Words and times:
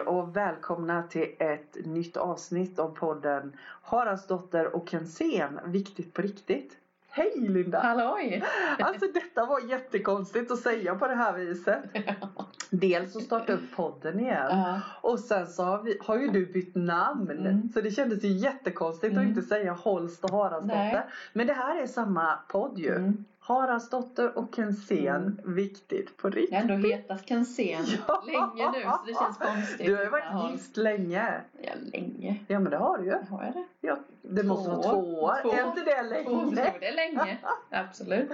Och 0.00 0.36
välkomna 0.36 1.02
till 1.02 1.28
ett 1.38 1.76
nytt 1.84 2.16
avsnitt 2.16 2.78
av 2.78 2.88
podden 2.96 3.56
Haraldsdotter 3.82 4.76
och 4.76 4.88
Kensén, 4.88 5.60
viktigt 5.64 6.14
på 6.14 6.22
riktigt. 6.22 6.72
Hej 7.10 7.32
Linda! 7.36 7.80
Halloj! 7.80 8.44
Alltså 8.78 9.06
detta 9.14 9.46
var 9.46 9.60
jättekonstigt 9.60 10.50
att 10.50 10.58
säga 10.58 10.94
på 10.94 11.06
det 11.06 11.14
här 11.14 11.32
viset. 11.32 11.80
Dels 12.70 13.16
att 13.16 13.22
starta 13.22 13.52
upp 13.52 13.76
podden 13.76 14.20
igen. 14.20 14.46
Ja. 14.50 14.80
Och 15.00 15.18
sen 15.18 15.46
så 15.46 15.62
har, 15.62 15.82
vi, 15.82 15.98
har 16.00 16.18
ju 16.18 16.28
du 16.28 16.46
bytt 16.46 16.74
namn. 16.74 17.30
Mm. 17.30 17.68
Så 17.74 17.80
det 17.80 17.90
kändes 17.90 18.24
ju 18.24 18.28
jättekonstigt 18.28 19.12
att 19.12 19.18
Mm. 19.18 19.28
inte 19.28 19.42
säga 19.42 19.72
Holst 19.72 20.24
och 20.24 20.30
Haraldsdotter. 20.30 21.04
Men 21.32 21.46
det 21.46 21.52
här 21.52 21.82
är 21.82 21.86
samma 21.86 22.38
podd 22.48 22.78
ju. 22.78 22.94
Mm. 22.94 23.24
Haraldsdotter 23.46 24.38
och 24.38 24.54
Kensén, 24.56 25.16
Mm. 25.44 25.54
viktigt 25.54 26.16
på 26.16 26.28
Jag 26.28 26.36
riktigt. 26.36 26.54
har 26.54 26.60
ändå 26.70 26.88
hetat 26.88 27.28
Kensén 27.28 27.84
Ja. 28.08 28.22
länge 28.26 28.70
nu 28.72 28.82
så 28.82 29.00
det 29.06 29.14
känns 29.14 29.36
konstigt. 29.38 29.86
Du 29.86 29.92
har 29.94 29.98
ju 30.00 30.04
Jag 30.04 30.10
varit 30.10 30.52
gift 30.52 30.76
länge. 30.76 31.40
Ja, 31.62 31.72
länge. 31.92 32.44
Ja 32.48 32.58
men 32.60 32.70
det 32.70 32.76
har 32.76 32.98
du 32.98 33.04
ju. 33.04 33.12
Har 33.30 33.44
jag 33.44 33.52
det? 33.52 33.64
Ja, 33.80 33.96
det 34.22 34.42
måste 34.42 34.70
vara 34.70 34.82
Två. 34.82 34.90
två 34.90 35.20
år. 35.22 35.34
Två. 35.42 35.50
Är 35.52 35.66
inte 35.68 35.80
det 35.84 36.24
Två 36.24 36.30
år, 36.32 36.44
länge? 36.54 36.74
det 36.80 36.86
är 36.86 36.94
länge. 36.96 37.38
Absolut. 37.70 38.30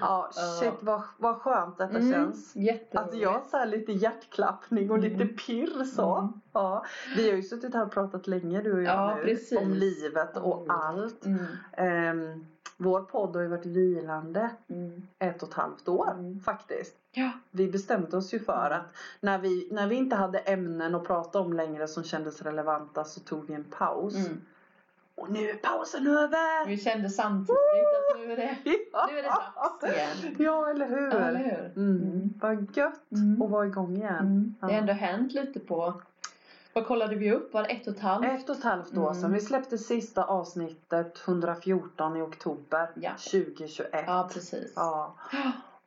Ja, 0.00 0.30
shit 0.60 0.74
vad, 0.80 1.02
vad 1.18 1.36
skönt 1.36 1.78
detta 1.78 1.96
Mm, 1.98 2.12
känns. 2.12 2.56
Jätteroligt. 2.56 2.96
Alltså 2.96 3.16
jag 3.16 3.30
har 3.32 3.42
så 3.50 3.56
här 3.56 3.66
lite 3.66 3.92
hjärtklappning 3.92 4.90
och 4.90 4.98
lite 4.98 5.14
Mm. 5.22 5.36
pirr 5.46 5.84
så. 5.84 6.16
Mm. 6.18 6.32
Ja, 6.52 6.84
vi 7.16 7.30
har 7.30 7.36
ju 7.36 7.42
suttit 7.42 7.74
här 7.74 7.82
och 7.86 7.92
pratat 7.92 8.26
länge 8.26 8.62
du 8.62 8.72
och 8.72 8.82
jag 8.82 8.94
Ja, 8.94 9.14
nu. 9.16 9.22
precis. 9.22 9.58
Om 9.58 9.74
livet 9.74 10.36
och 10.36 10.66
allt. 10.68 11.24
Mm. 11.26 11.44
Ehm, 11.76 12.46
vår 12.82 13.00
podd 13.00 13.36
har 13.36 13.42
ju 13.42 13.48
varit 13.48 13.66
vilande 13.66 14.50
Mm. 14.68 15.02
ett 15.18 15.42
och 15.42 15.48
ett 15.48 15.54
halvt 15.54 15.88
år 15.88 16.10
Mm. 16.10 16.40
faktiskt. 16.40 16.94
Ja. 17.12 17.30
Vi 17.50 17.68
bestämde 17.70 18.16
oss 18.16 18.34
ju 18.34 18.38
för 18.38 18.70
att 18.70 18.86
när 19.20 19.38
vi, 19.38 19.68
när 19.70 19.86
vi 19.86 19.94
inte 19.96 20.16
hade 20.16 20.38
ämnen 20.38 20.94
att 20.94 21.04
prata 21.06 21.40
om 21.40 21.52
längre 21.52 21.88
som 21.88 22.04
kändes 22.04 22.42
relevanta 22.42 23.04
så 23.04 23.20
tog 23.20 23.46
vi 23.46 23.54
en 23.54 23.64
paus. 23.64 24.14
Mm. 24.26 24.40
Och 25.14 25.30
nu 25.30 25.50
är 25.50 25.54
pausen 25.54 26.06
över! 26.06 26.66
Vi 26.66 26.78
kände 26.78 27.10
samtidigt 27.10 27.60
att 28.12 28.18
nu 28.18 28.32
är 28.32 28.36
det, 28.36 28.56
Ja. 28.92 29.06
nu 29.10 29.18
är 29.18 29.22
det 29.22 29.28
dags 29.54 29.96
igen. 29.96 30.34
Ja, 30.38 30.70
eller 30.70 30.88
hur? 30.88 31.10
Ja, 31.10 31.18
eller 31.18 31.40
hur? 31.40 31.82
Mm. 31.82 32.02
Mm. 32.02 32.30
Vad 32.40 32.76
gött 32.76 33.10
Mm. 33.12 33.42
att 33.42 33.50
vara 33.50 33.66
igång 33.66 33.96
igen. 33.96 34.16
Mm. 34.18 34.54
Det 34.60 34.66
har 34.66 34.72
ändå 34.72 34.92
hänt 34.92 35.32
lite 35.32 35.60
på 35.60 36.02
vad 36.72 36.86
kollade 36.86 37.14
vi 37.16 37.32
upp? 37.32 37.54
Var 37.54 37.62
det 37.62 37.68
ett 37.68 37.86
och 37.86 37.94
ett 37.94 38.00
halvt? 38.00 38.24
Ett 38.26 38.48
och 38.50 38.56
ett 38.56 38.62
halvt 38.64 38.96
år 38.96 39.02
Mm. 39.10 39.14
sedan. 39.14 39.32
Vi 39.32 39.40
släppte 39.40 39.78
sista 39.78 40.24
avsnittet 40.24 41.18
114 41.26 42.16
i 42.16 42.20
oktober 42.22 42.90
Ja. 42.94 43.10
2021. 43.16 44.04
Ja, 44.06 44.28
precis. 44.32 44.72
Ja. 44.76 45.14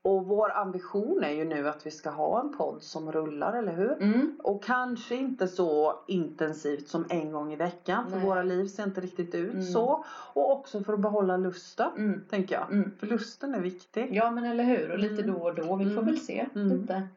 Och 0.06 0.26
vår 0.26 0.52
ambition 0.58 1.24
är 1.24 1.32
ju 1.32 1.46
nu 1.46 1.70
att 1.70 1.86
vi 1.86 1.92
ska 1.92 2.10
ha 2.10 2.40
en 2.42 2.58
podd 2.58 2.84
som 2.84 3.12
rullar, 3.12 3.54
eller 3.54 3.74
hur? 3.74 4.02
Mm. 4.02 4.36
Och 4.44 4.64
kanske 4.64 5.16
inte 5.16 5.48
så 5.48 6.00
intensivt 6.08 6.88
som 6.88 7.06
en 7.10 7.32
gång 7.32 7.54
i 7.54 7.56
veckan. 7.56 8.10
För 8.10 8.18
Nej. 8.18 8.26
våra 8.26 8.44
liv 8.44 8.66
ser 8.68 8.84
inte 8.84 9.02
riktigt 9.02 9.36
ut 9.36 9.54
Mm. 9.54 9.66
så. 9.66 10.06
Och 10.34 10.52
också 10.52 10.84
för 10.84 10.94
att 10.94 11.00
behålla 11.00 11.38
lusten. 11.38 11.88
Mm. 11.98 12.22
Tänker 12.30 12.56
jag. 12.56 12.72
Mm. 12.72 12.92
För 13.00 13.08
lusten 13.08 13.56
är 13.56 13.60
viktig. 13.60 14.10
Ja 14.12 14.32
men 14.32 14.44
eller 14.46 14.64
hur 14.64 14.92
och 14.92 15.00
lite 15.00 15.24
Mm. 15.24 15.34
då 15.36 15.42
och 15.42 15.56
då. 15.56 15.76
Vi 15.76 15.86
får 15.86 15.92
Mm. 16.02 16.06
väl 16.06 16.18
se 16.20 16.46
lite. 16.54 17.08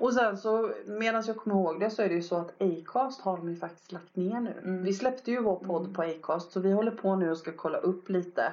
Och 0.00 0.12
sen 0.12 0.36
så 0.38 0.70
medan 0.86 1.22
jag 1.26 1.36
kommer 1.36 1.56
ihåg 1.56 1.80
det 1.80 1.90
så 1.90 2.02
är 2.02 2.08
det 2.08 2.14
ju 2.14 2.22
så 2.22 2.36
att 2.36 2.62
Acast 2.62 3.20
har 3.20 3.36
de 3.36 3.48
ju 3.48 3.56
faktiskt 3.56 3.92
lagt 3.92 4.16
ner 4.16 4.40
nu. 4.40 4.80
Vi 4.84 4.92
släppte 4.92 5.30
ju 5.30 5.40
vår 5.42 5.56
podd 5.56 5.94
på 5.94 6.02
Acast 6.02 6.52
så 6.52 6.60
vi 6.60 6.72
håller 6.72 6.90
på 6.90 7.16
nu 7.16 7.30
och 7.30 7.38
ska 7.38 7.52
kolla 7.56 7.78
upp 7.78 8.08
lite 8.08 8.52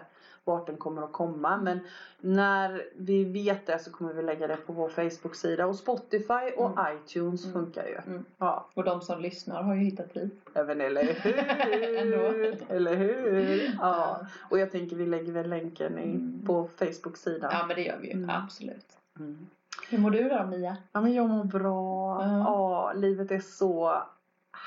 vart 0.49 0.67
den 0.67 0.77
kommer 0.77 1.01
att 1.03 1.11
komma. 1.11 1.57
Men 1.57 1.79
när 2.19 2.83
vi 2.95 3.23
vet 3.23 3.65
det 3.67 3.79
så 3.79 3.91
kommer 3.91 4.13
vi 4.13 4.21
lägga 4.21 4.47
det 4.47 4.57
på 4.57 4.73
vår 4.73 4.89
Facebook-sida 4.89 5.65
och 5.65 5.75
Spotify 5.75 6.51
och 6.57 6.71
Mm. 6.79 6.95
iTunes 6.95 7.43
Mm. 7.45 7.53
funkar 7.53 7.85
ju. 7.85 7.95
Mm. 8.07 8.25
Ja, 8.37 8.65
Och 8.73 8.83
de 8.83 9.01
som 9.01 9.21
lyssnar 9.21 9.63
har 9.63 9.75
ju 9.75 9.81
hittat 9.81 10.13
dit. 10.13 10.49
även 10.53 10.81
eller 10.87 11.03
hur? 11.03 12.57
Eller 12.75 12.95
hur? 12.95 13.75
Ja. 13.79 14.19
Och 14.49 14.59
jag 14.59 14.71
tänker 14.71 14.95
vi 14.95 15.05
lägger 15.05 15.31
väl 15.31 15.49
länken 15.49 15.97
i, 15.99 16.03
Mm. 16.11 16.43
på 16.45 16.67
Facebook-sidan. 16.77 17.49
Ja 17.53 17.65
men 17.65 17.75
det 17.75 17.81
gör 17.83 17.97
vi 18.01 18.07
ju. 18.07 18.13
Mm. 18.13 18.29
Absolut. 18.29 18.87
Mm. 19.19 19.47
Hur 19.89 19.97
mår 19.97 20.11
du 20.11 20.29
då 20.29 20.45
Mia? 20.45 20.77
Ja 20.91 21.01
men 21.01 21.13
jag 21.13 21.29
mår 21.29 21.43
bra. 21.43 22.21
Ja, 22.25 22.91
livet 22.95 23.31
är 23.31 23.39
så 23.39 24.03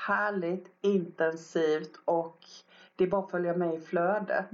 härligt, 0.07 0.67
intensivt 0.81 1.91
och 2.05 2.37
det 2.95 3.03
är 3.03 3.07
bara 3.07 3.23
att 3.23 3.31
följa 3.31 3.53
med 3.53 3.73
i 3.75 3.79
flödet. 3.79 4.45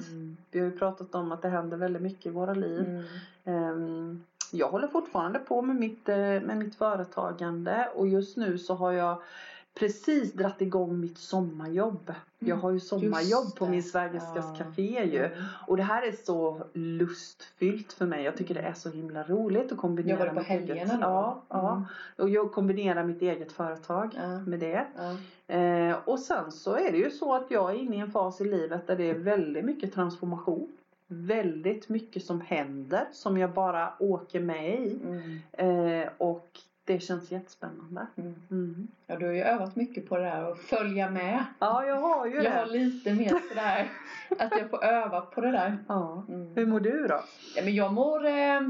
Vi 0.51 0.59
har 0.59 0.65
ju 0.67 0.77
pratat 0.79 1.15
om 1.15 1.31
att 1.31 1.41
det 1.41 1.49
händer 1.49 1.77
väldigt 1.77 2.01
mycket 2.01 2.25
i 2.25 2.29
våra 2.29 2.53
liv. 2.53 2.79
Mm. 2.87 3.03
Ehm, 3.63 4.23
Jag 4.51 4.69
håller 4.69 4.87
fortfarande 4.87 5.39
på 5.39 5.61
med 5.61 5.75
mitt, 5.75 6.09
eh, 6.09 6.17
med 6.17 6.57
mitt 6.57 6.75
företagande 6.75 7.89
och 7.95 8.07
just 8.07 8.37
nu 8.37 8.57
så 8.57 8.73
har 8.75 8.91
jag 8.91 9.21
precis 9.79 10.33
dratt 10.33 10.61
igång 10.61 10.99
mitt 10.99 11.17
sommarjobb. 11.17 12.13
Jag 12.39 12.55
har 12.55 12.71
ju 12.71 12.79
sommarjobb 12.79 13.55
på 13.55 13.65
min 13.67 13.83
Svägerskas 13.83 14.45
Ja. 14.59 14.65
café 14.65 15.05
ju. 15.05 15.25
Mm. 15.25 15.43
Och 15.67 15.77
det 15.77 15.83
här 15.83 16.07
är 16.07 16.11
så 16.11 16.63
lustfyllt 16.73 17.93
för 17.93 18.05
mig. 18.05 18.23
Jag 18.23 18.37
tycker 18.37 18.53
det 18.53 18.59
är 18.61 18.73
så 18.73 18.89
himla 18.89 19.23
roligt 19.23 19.71
att 19.71 19.77
kombinera 19.77 20.19
Jobbar 20.19 20.25
du 20.25 20.31
på 20.31 20.39
mitt 20.39 20.49
eget- 20.49 20.67
helgerna 20.77 20.93
då? 20.93 21.01
Ja, 21.11 21.43
ja. 21.49 21.71
Mm. 21.71 21.83
Och 22.17 22.29
jag 22.29 22.51
kombinerar 22.51 23.03
mitt 23.03 23.21
eget 23.21 23.51
företag 23.51 24.13
Ja. 24.17 24.39
med 24.39 24.59
det. 24.59 24.85
Ja. 24.97 25.15
Eh, 25.55 25.97
och 26.05 26.19
sen 26.19 26.51
så 26.51 26.75
är 26.75 26.91
det 26.91 26.97
ju 26.97 27.09
så 27.09 27.35
att 27.35 27.51
jag 27.51 27.71
är 27.71 27.75
inne 27.75 27.95
i 27.95 27.99
en 27.99 28.11
fas 28.11 28.41
i 28.41 28.45
livet 28.45 28.87
där 28.87 28.95
det 28.95 29.09
är 29.09 29.13
väldigt 29.17 29.65
mycket 29.65 29.93
transformation. 29.93 30.71
Väldigt 31.07 31.89
mycket 31.89 32.23
som 32.25 32.41
händer 32.41 33.05
som 33.11 33.37
jag 33.37 33.51
bara 33.51 33.93
åker 33.99 34.39
med 34.39 34.79
i. 34.79 34.99
Mm. 35.05 36.01
Eh, 36.03 36.09
och 36.17 36.49
det 36.93 36.99
känns 36.99 37.31
jättespännande. 37.31 38.07
Mm. 38.17 38.35
Mm. 38.51 38.87
ja 39.07 39.15
du 39.17 39.25
har 39.25 39.33
ju 39.33 39.41
övat 39.41 39.75
mycket 39.75 40.09
på 40.09 40.17
det 40.17 40.23
där 40.23 40.51
att 40.51 40.59
följa 40.59 41.09
med. 41.09 41.45
Ja, 41.59 41.85
jag 41.85 41.95
har 41.95 42.25
ju 42.27 42.35
Jag 42.43 42.51
har 42.51 42.65
det. 42.65 42.71
lite 42.71 43.13
mer 43.13 43.29
sådär 43.49 43.89
att 44.39 44.51
jag 44.59 44.69
får 44.69 44.83
öva 44.83 45.21
på 45.21 45.41
det 45.41 45.51
där. 45.51 45.77
Ja. 45.87 46.23
Mm. 46.29 46.55
Hur 46.55 46.65
mår 46.65 46.79
du 46.79 47.07
då? 47.07 47.19
Ja, 47.55 47.61
men 47.63 47.75
jag 47.75 47.93
mår 47.93 48.25
eh, 48.25 48.61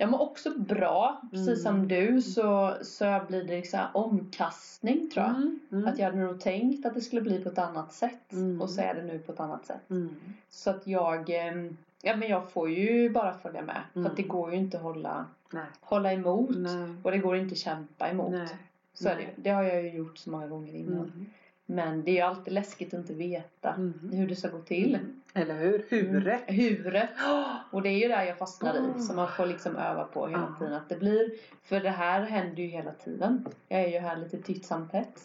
jag 0.00 0.10
mår 0.10 0.20
också 0.22 0.50
bra. 0.58 1.20
Precis 1.30 1.48
Mm. 1.48 1.58
som 1.58 1.88
du 1.88 2.22
så, 2.22 2.74
så 2.82 3.20
blir 3.28 3.44
det 3.44 3.56
liksom 3.56 3.80
omkastning 3.94 5.10
tror 5.10 5.26
jag. 5.26 5.34
Mm. 5.36 5.58
Mm. 5.72 5.86
Att 5.88 5.98
jag 5.98 6.06
hade 6.06 6.18
nog 6.18 6.40
tänkt 6.40 6.86
att 6.86 6.94
det 6.94 7.00
skulle 7.00 7.22
bli 7.22 7.42
på 7.42 7.48
ett 7.48 7.58
annat 7.58 7.92
sätt. 7.92 8.32
Mm. 8.32 8.60
Och 8.62 8.70
så 8.70 8.80
är 8.80 8.94
det 8.94 9.02
nu 9.02 9.18
på 9.18 9.32
ett 9.32 9.40
annat 9.40 9.66
sätt. 9.66 9.90
Mm. 9.90 10.08
Så 10.50 10.70
att 10.70 10.86
jag, 10.86 11.30
eh, 11.30 11.54
ja 12.02 12.16
men 12.16 12.28
jag 12.28 12.50
får 12.50 12.70
ju 12.70 13.10
bara 13.10 13.34
följa 13.34 13.62
med. 13.62 13.82
För 13.92 14.00
Mm. 14.00 14.10
att 14.10 14.16
det 14.16 14.22
går 14.22 14.50
ju 14.52 14.56
inte 14.56 14.76
att 14.76 14.82
hålla, 14.82 15.26
Nej. 15.50 15.64
hålla 15.80 16.12
emot. 16.12 16.50
Nej. 16.56 16.94
Och 17.02 17.10
det 17.10 17.18
går 17.18 17.36
inte 17.36 17.52
att 17.52 17.58
kämpa 17.58 18.08
emot. 18.08 18.32
Nej. 18.32 18.48
Så 18.94 19.04
det, 19.08 19.26
det 19.36 19.50
har 19.50 19.62
jag 19.62 19.82
ju 19.82 19.90
gjort 19.90 20.18
så 20.18 20.30
många 20.30 20.46
gånger 20.46 20.74
innan. 20.74 20.96
Mm. 21.04 21.26
Men 21.66 22.04
det 22.04 22.10
är 22.10 22.14
ju 22.14 22.20
alltid 22.20 22.52
läskigt 22.54 22.88
att 22.94 23.00
inte 23.00 23.14
veta 23.14 23.74
Mm. 23.74 24.10
hur 24.12 24.26
det 24.28 24.36
ska 24.36 24.48
gå 24.48 24.58
till. 24.60 24.98
Eller 25.34 25.54
hur? 25.58 25.86
Huret. 25.90 26.42
Mm. 26.46 26.60
Huret. 26.60 27.10
Och 27.70 27.82
det 27.82 27.88
är 27.88 27.98
ju 27.98 28.08
där 28.08 28.22
jag 28.24 28.38
fastnar 28.38 28.72
Oh. 28.72 28.96
i. 28.98 29.00
Som 29.00 29.16
man 29.16 29.28
får 29.28 29.46
liksom 29.46 29.76
öva 29.76 30.04
på 30.04 30.26
hela 30.26 30.48
Ja. 30.52 30.58
tiden. 30.58 30.74
Att 30.74 30.88
det 30.88 30.96
blir, 30.96 31.30
för 31.64 31.80
det 31.80 31.90
här 31.90 32.22
händer 32.22 32.62
ju 32.62 32.68
hela 32.68 32.92
tiden. 32.92 33.46
Jag 33.68 33.80
är 33.80 33.88
ju 33.88 33.98
här 33.98 34.16
lite 34.16 34.38
titt 34.42 34.66
som 34.66 34.88
tätt. 34.88 35.20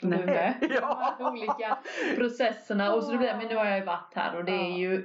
Du 0.00 0.06
med. 0.06 0.54
Ja. 0.80 1.14
De 1.18 1.26
olika 1.26 1.78
processerna. 2.16 2.94
Och 2.94 3.02
så 3.04 3.12
det 3.12 3.18
blir, 3.18 3.34
men 3.38 3.46
nu 3.48 3.56
har 3.56 3.64
jag 3.64 3.78
ju 3.78 3.84
varit 3.84 4.12
här 4.14 4.36
och 4.36 4.44
det 4.44 4.52
är 4.52 4.78
ju 4.78 5.04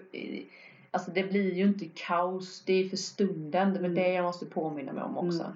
Alltså 0.93 1.11
det 1.11 1.23
blir 1.23 1.53
ju 1.53 1.63
inte 1.63 1.85
kaos. 1.93 2.63
Det 2.65 2.73
är 2.73 2.89
för 2.89 2.97
stunden. 2.97 3.73
Det 3.73 3.79
är 3.79 3.83
Mm. 3.83 3.93
det 3.95 4.13
jag 4.13 4.23
måste 4.23 4.45
påminna 4.45 4.93
mig 4.93 5.03
om 5.03 5.17
också. 5.17 5.43
Mm. 5.43 5.53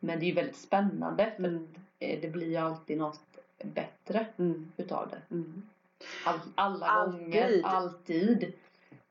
Men 0.00 0.18
det 0.20 0.24
är 0.24 0.28
ju 0.28 0.34
väldigt 0.34 0.56
spännande. 0.56 1.32
För 1.36 1.44
Mm. 1.44 1.68
eh, 2.00 2.18
det 2.22 2.28
blir 2.28 2.46
ju 2.48 2.56
alltid 2.56 2.98
något 2.98 3.20
bättre 3.64 4.26
Mm. 4.38 4.70
utav 4.76 5.08
det. 5.10 5.34
Mm. 5.34 5.62
All, 6.26 6.38
alla 6.54 6.86
Alltid. 6.86 7.20
gånger, 7.20 7.60
alltid. 7.64 8.52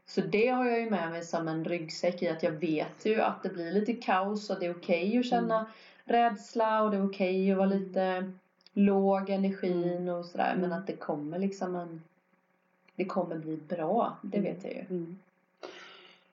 Så 0.05 0.21
det 0.21 0.47
har 0.47 0.65
jag 0.65 0.79
ju 0.79 0.89
med 0.89 1.09
mig 1.09 1.23
som 1.23 1.47
en 1.47 1.65
ryggsäck 1.65 2.21
i 2.21 2.29
att 2.29 2.43
jag 2.43 2.51
vet 2.51 3.05
ju 3.05 3.21
att 3.21 3.43
det 3.43 3.49
blir 3.49 3.71
lite 3.71 3.93
kaos 3.93 4.49
och 4.49 4.59
det 4.59 4.65
är 4.65 4.75
okej 4.75 5.17
att 5.19 5.25
känna 5.25 5.55
Mm. 5.59 5.71
rädsla 6.05 6.81
och 6.83 6.91
det 6.91 6.97
är 6.97 7.07
okej 7.09 7.51
att 7.51 7.57
vara 7.57 7.67
lite 7.67 8.31
låg 8.73 9.29
energin 9.29 10.09
och 10.09 10.25
sådär. 10.25 10.55
Men 10.59 10.73
att 10.73 10.87
det 10.87 10.95
kommer 10.95 11.39
liksom 11.39 11.75
en 11.75 12.01
det 12.95 13.05
kommer 13.05 13.35
bli 13.35 13.57
bra, 13.57 14.17
det 14.21 14.39
vet 14.39 14.63
jag 14.63 14.73
ju. 14.73 14.85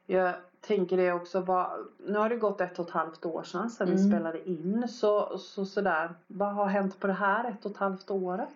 Jag 0.07 0.35
tänker 0.61 0.97
det 0.97 1.13
också. 1.13 1.41
Vad, 1.41 1.67
nu 2.07 2.19
har 2.19 2.29
det 2.29 2.37
gått 2.37 2.61
ett 2.61 2.79
och 2.79 2.87
ett 2.87 2.93
halvt 2.93 3.25
år 3.27 3.43
sedan, 3.43 3.71
sedan 3.71 3.87
vi 3.91 3.95
Mm. 4.01 4.11
spelade 4.11 4.49
in. 4.49 4.89
Så, 4.89 5.39
så 5.39 5.65
sådär. 5.67 6.15
Vad 6.27 6.55
har 6.55 6.67
hänt 6.67 7.01
på 7.01 7.07
det 7.07 7.13
här 7.13 7.51
ett 7.51 7.65
och 7.65 7.71
ett 7.71 7.77
halvt 7.77 8.11
året? 8.11 8.49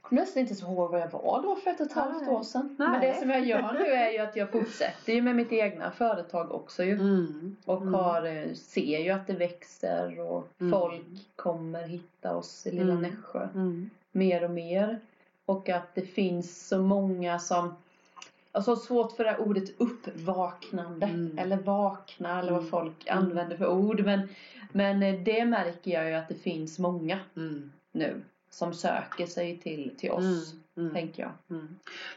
Kommer 0.00 0.22
nästan 0.22 0.40
inte 0.42 0.54
så 0.54 0.66
ihåg 0.66 0.90
vad 0.90 1.00
jag 1.00 1.08
var 1.10 1.42
då 1.42 1.56
för 1.56 1.70
ett 1.70 1.80
och 1.80 1.86
ett 1.86 1.92
halvt 1.92 2.20
Nej. 2.22 2.30
år 2.30 2.42
sedan. 2.42 2.76
Nej. 2.78 2.88
Men 2.88 3.00
det 3.00 3.18
som 3.20 3.30
jag 3.30 3.44
gör 3.44 3.72
nu 3.72 3.84
är 3.84 4.10
ju 4.10 4.18
att 4.18 4.36
jag 4.36 4.50
fortsätter 4.52 5.12
ju 5.12 5.22
med 5.22 5.36
mitt 5.36 5.52
egna 5.52 5.90
företag 5.90 6.52
också 6.54 6.84
ju. 6.84 6.92
Mm. 6.94 7.56
Och 7.64 7.82
Mm. 7.82 7.94
har, 7.94 8.22
eh, 8.26 8.52
ser 8.54 8.98
ju 8.98 9.10
att 9.10 9.26
det 9.26 9.32
växer 9.32 10.20
och 10.20 10.48
Mm. 10.60 10.72
folk 10.80 11.02
kommer 11.36 11.82
hitta 11.82 12.36
oss 12.36 12.66
i 12.66 12.70
lilla 12.70 12.92
Mm. 12.92 13.02
Nässjö 13.02 13.48
Mm. 13.54 13.90
mer 14.12 14.44
och 14.44 14.50
mer. 14.50 15.00
Och 15.46 15.68
att 15.68 15.94
det 15.94 16.02
finns 16.02 16.68
så 16.68 16.78
många 16.78 17.38
som 17.38 17.74
Alltså 18.58 18.76
svårt 18.76 19.12
för 19.12 19.24
det 19.24 19.30
här 19.30 19.40
ordet 19.40 19.80
uppvaknande. 19.80 21.06
Mm. 21.06 21.38
Eller 21.38 21.56
vakna 21.56 22.38
eller 22.38 22.50
vad 22.52 22.60
Mm. 22.60 22.70
folk 22.70 23.06
Mm. 23.08 23.24
använder 23.24 23.56
för 23.56 23.68
ord. 23.68 24.00
Men, 24.04 24.28
men 24.72 25.02
eh, 25.02 25.20
det 25.20 25.44
märker 25.44 25.90
jag 25.90 26.08
ju 26.08 26.14
att 26.14 26.28
det 26.28 26.34
finns 26.34 26.78
många 26.78 27.18
Mm. 27.36 27.72
nu 27.92 28.22
som 28.50 28.74
söker 28.74 29.26
sig 29.26 29.58
till, 29.58 29.94
till 29.98 30.10
oss, 30.10 30.54
Mm. 30.76 30.94
tänker 30.94 31.22
jag. 31.22 31.30
Mm. 31.50 31.68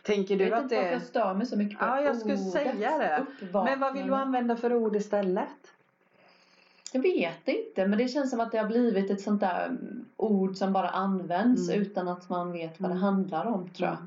Tänker 0.04 0.38
du 0.38 0.44
jag 0.44 0.50
vet 0.52 0.58
att 0.58 0.64
inte 0.64 0.76
det 0.76 0.82
varför 0.82 0.94
jag 0.94 1.02
stör 1.02 1.34
mig 1.34 1.46
så 1.48 1.58
mycket 1.58 1.80
på 1.80 1.86
Ja, 1.86 2.02
jag 2.02 2.18
skulle 2.18 2.34
ordet 2.34 2.52
säga 2.52 2.98
det. 2.98 3.26
Men 3.54 3.80
vad 3.80 3.94
vill 3.94 4.08
du 4.08 4.14
använda 4.16 4.56
för 4.56 4.74
ord 4.74 4.96
istället? 4.96 5.48
Jag 6.94 7.02
vet 7.02 7.48
inte, 7.48 7.88
men 7.88 7.98
det 8.00 8.08
känns 8.08 8.30
som 8.30 8.40
att 8.40 8.52
det 8.52 8.58
har 8.58 8.68
blivit 8.68 9.10
ett 9.12 9.22
sånt 9.22 9.42
där 9.42 9.66
mm, 9.68 10.06
ord 10.18 10.56
som 10.56 10.74
bara 10.74 10.90
används 10.90 11.70
Mm. 11.70 11.82
utan 11.82 12.08
att 12.08 12.30
man 12.30 12.52
vet 12.52 12.80
vad 12.80 12.92
det 12.92 12.96
Mm. 12.96 13.04
handlar 13.04 13.46
om, 13.46 13.70
tror 13.70 13.90
jag. 13.90 13.98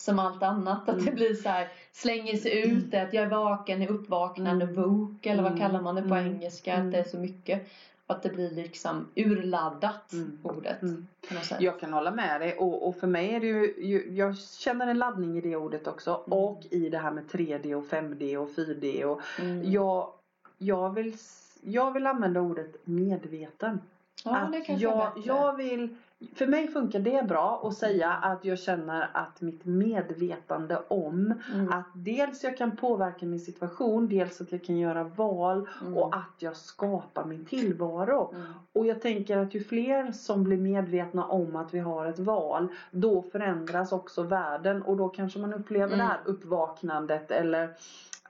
Som 0.00 0.18
allt 0.18 0.42
annat, 0.42 0.88
att 0.88 0.96
det 0.96 1.02
Mm. 1.02 1.14
blir 1.14 1.34
så 1.34 1.48
här, 1.48 1.68
slänger 1.92 2.36
sig 2.36 2.68
ut 2.68 2.90
det, 2.90 3.02
att 3.02 3.12
jag 3.12 3.24
är 3.24 3.30
vaken, 3.30 3.82
är 3.82 3.88
uppvaknande, 3.90 4.64
Mm. 4.64 4.82
woke, 4.82 5.30
eller 5.30 5.42
vad 5.42 5.52
Mm. 5.52 5.60
kallar 5.64 5.80
man 5.80 5.94
det 5.94 6.02
på 6.02 6.14
Mm. 6.14 6.26
engelska, 6.34 6.74
Mm. 6.74 6.86
att 6.86 6.92
det 6.92 6.98
är 6.98 7.04
så 7.04 7.16
mycket. 7.18 7.68
Att 8.06 8.22
det 8.22 8.28
blir 8.28 8.50
liksom 8.50 9.06
urladdat, 9.14 10.12
Mm. 10.12 10.38
ordet. 10.42 10.82
Mm. 10.82 11.06
På 11.28 11.34
något 11.34 11.44
sätt. 11.44 11.60
Jag 11.60 11.80
kan 11.80 11.92
hålla 11.92 12.10
med 12.10 12.40
dig 12.40 12.56
och, 12.56 12.88
och 12.88 12.96
för 12.96 13.06
mig 13.06 13.34
är 13.34 13.40
det 13.40 13.46
ju, 13.46 14.04
jag 14.10 14.38
känner 14.38 14.86
en 14.86 14.98
laddning 14.98 15.38
i 15.38 15.40
det 15.40 15.56
ordet 15.56 15.86
också 15.86 16.22
Mm. 16.26 16.38
och 16.38 16.60
i 16.70 16.88
det 16.88 16.98
här 16.98 17.10
med 17.10 17.24
3D 17.30 17.74
och 17.74 17.84
5D 17.84 18.36
och 18.36 18.50
4D 18.50 19.04
och 19.04 19.20
Mm. 19.38 19.70
jag, 19.72 20.08
jag 20.58 20.90
vill 20.94 21.14
jag 21.60 21.92
vill 21.92 22.06
använda 22.06 22.40
ordet 22.40 22.76
medveten. 22.84 23.80
ja, 24.24 24.36
att 24.36 24.52
det 24.52 24.60
kanske 24.60 24.86
är 24.88 24.90
jag, 24.90 25.12
jag 25.24 25.56
vill, 25.56 25.96
för 26.34 26.46
mig 26.46 26.68
funkar 26.68 26.98
det 26.98 27.28
bra 27.28 27.60
att 27.64 27.74
säga 27.74 28.10
att 28.12 28.44
jag 28.44 28.58
känner 28.58 29.10
att 29.12 29.40
mitt 29.40 29.64
medvetande 29.64 30.82
om 30.88 31.34
Mm. 31.54 31.72
att 31.72 31.86
dels 31.94 32.44
jag 32.44 32.56
kan 32.56 32.76
påverka 32.76 33.26
min 33.26 33.40
situation, 33.40 34.08
dels 34.08 34.40
att 34.40 34.52
jag 34.52 34.64
kan 34.64 34.76
göra 34.78 35.04
val 35.04 35.68
Mm. 35.80 35.96
och 35.96 36.14
att 36.16 36.34
jag 36.42 36.56
skapar 36.56 37.24
min 37.24 37.44
tillvaro. 37.44 38.32
Mm. 38.34 38.46
Och 38.72 38.86
jag 38.86 39.02
tänker 39.02 39.36
att 39.38 39.54
ju 39.54 39.60
fler 39.60 40.12
som 40.12 40.44
blir 40.44 40.58
medvetna 40.58 41.24
om 41.24 41.56
att 41.56 41.74
vi 41.74 41.78
har 41.78 42.06
ett 42.06 42.18
val, 42.18 42.68
då 42.90 43.22
förändras 43.22 43.92
också 43.92 44.22
världen 44.22 44.82
och 44.82 44.96
då 44.96 45.08
kanske 45.08 45.38
man 45.38 45.54
upplever 45.54 45.86
Mm. 45.86 45.98
det 45.98 46.04
här 46.04 46.20
uppvaknandet 46.24 47.30
eller 47.30 47.70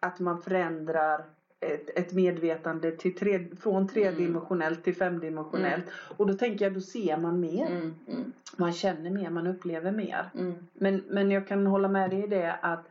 att 0.01 0.19
man 0.19 0.43
förändrar 0.43 1.25
ett, 1.61 1.99
ett 1.99 2.13
medvetande 2.13 2.91
till 2.91 3.15
tre, 3.15 3.47
från 3.61 3.89
tredimensionellt 3.89 4.85
till 4.85 4.95
femdimensionellt. 4.97 5.85
Och 6.17 6.27
då 6.27 6.35
tänker 6.35 6.65
jag, 6.65 6.75
då 6.75 6.81
ser 6.81 7.17
man 7.17 7.41
mer. 7.41 7.67
Mm. 7.67 7.95
Mm. 8.09 8.33
Man 8.57 8.73
känner 8.73 9.11
mer, 9.11 9.31
man 9.31 9.47
upplever 9.47 9.93
mer. 9.93 10.31
Mm. 10.35 10.55
Men, 10.73 11.03
men 11.09 11.31
jag 11.31 11.47
kan 11.47 11.67
hålla 11.67 11.89
med 11.89 12.11
dig 12.11 12.25
i 12.25 12.27
det 12.27 12.53
att 12.63 12.89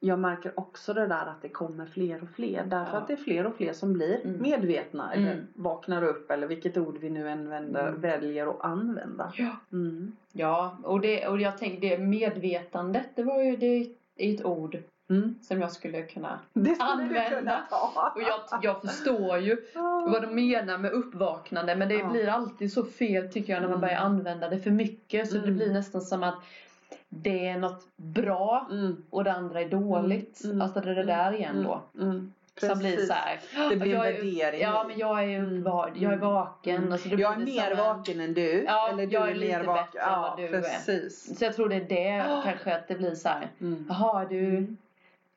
jag 0.00 0.18
märker 0.18 0.52
också 0.54 0.94
det 0.94 1.06
där 1.06 1.26
att 1.26 1.42
det 1.42 1.48
kommer 1.48 1.86
fler 1.86 2.22
och 2.22 2.28
fler. 2.30 2.64
Därför 2.66 2.92
Ja. 2.92 2.98
att 2.98 3.06
det 3.06 3.12
är 3.12 3.16
fler 3.16 3.46
och 3.46 3.56
fler 3.56 3.72
som 3.72 3.92
blir 3.92 4.20
Mm. 4.24 4.42
medvetna 4.42 5.12
eller 5.12 5.32
Mm. 5.32 5.46
vaknar 5.54 6.02
upp 6.04 6.30
eller 6.30 6.46
vilket 6.46 6.76
ord 6.76 6.98
vi 7.00 7.10
nu 7.10 7.28
använder, 7.28 7.88
Mm. 7.88 8.00
väljer 8.00 8.46
att 8.46 8.60
använda. 8.64 9.32
Ja. 9.36 9.56
Mm. 9.72 10.12
Ja, 10.32 10.78
och, 10.82 11.00
det, 11.00 11.28
och 11.28 11.40
jag 11.40 11.58
tänkte 11.58 11.88
det 11.88 11.98
medvetandet, 11.98 13.06
det 13.14 13.22
var 13.22 13.42
ju 13.42 13.56
det 13.56 13.66
är 14.16 14.34
ett 14.34 14.44
ord 14.44 14.78
Mm. 15.10 15.34
som 15.42 15.60
jag 15.60 15.72
skulle 15.72 16.02
kunna 16.02 16.38
Det 16.52 16.74
skulle 16.74 16.86
du 17.08 17.18
Använda. 17.18 17.28
kunna 17.30 17.60
ta. 17.70 18.12
Och 18.16 18.22
jag, 18.22 18.40
jag 18.62 18.80
förstår 18.82 19.38
ju 19.38 19.56
vad 20.12 20.22
de 20.22 20.34
menar 20.34 20.78
med 20.78 20.92
uppvaknande 20.92 21.76
men 21.76 21.88
det 21.88 21.94
Ja. 21.94 22.08
blir 22.08 22.28
alltid 22.28 22.72
så 22.72 22.84
fel 22.84 23.32
tycker 23.32 23.52
jag 23.52 23.60
när 23.62 23.68
man 23.68 23.78
Mm. 23.78 23.80
börjar 23.80 23.96
använda 24.00 24.48
det 24.48 24.58
för 24.58 24.70
mycket 24.70 25.28
så 25.28 25.34
det 25.34 25.42
Mm. 25.42 25.56
blir 25.56 25.72
nästan 25.72 26.00
som 26.00 26.22
att 26.22 26.34
det 27.08 27.48
är 27.48 27.58
något 27.58 27.86
bra 27.96 28.66
Mm. 28.70 29.04
och 29.10 29.24
det 29.24 29.32
andra 29.32 29.60
är 29.60 29.68
dåligt. 29.68 30.40
Mm. 30.44 30.52
Mm. 30.56 30.62
Alltså 30.62 30.80
det 30.80 30.90
är 30.90 30.94
det 30.94 31.04
där 31.04 31.32
igen 31.32 31.62
då. 31.64 31.82
Mm. 32.02 32.32
Som 32.60 32.78
blir 32.78 32.96
så 32.96 33.12
här. 33.12 33.40
Det 33.70 33.76
blir 33.76 33.94
en 33.94 34.00
är, 34.00 34.12
värdering 34.12 34.60
Ja 34.60 34.84
men 34.88 34.98
jag 34.98 35.24
är, 35.24 35.38
Mm. 35.38 35.62
jag 35.66 36.02
är 36.02 36.06
Mm. 36.06 36.20
vaken. 36.20 36.76
Mm. 36.76 36.92
Alltså 36.92 37.08
det 37.08 37.16
Jag 37.16 37.32
är 37.34 37.38
det 37.38 37.44
mer 37.44 37.74
vaken 37.76 38.20
än 38.20 38.34
du. 38.34 38.64
Ja, 38.64 38.88
eller 38.88 39.06
du 39.06 39.12
jag 39.12 39.22
är, 39.28 39.30
är 39.30 39.34
lite 39.34 39.58
mer 39.58 39.64
vaken. 39.64 39.84
bättre 39.84 40.00
än 40.00 40.12
Ja, 40.12 40.20
vad 40.20 40.38
du 40.38 40.56
är. 40.56 40.62
precis. 40.62 41.38
Så 41.38 41.44
jag 41.44 41.56
tror 41.56 41.68
det 41.68 41.76
är 41.76 41.88
det 41.88 42.32
Ah. 42.32 42.42
kanske 42.42 42.74
att 42.76 42.88
det 42.88 42.94
blir 42.94 43.14
så 43.14 43.28
här. 43.28 43.48
Mm. 43.60 43.86
Jaha 43.88 44.24
du, 44.24 44.48
Mm. 44.48 44.76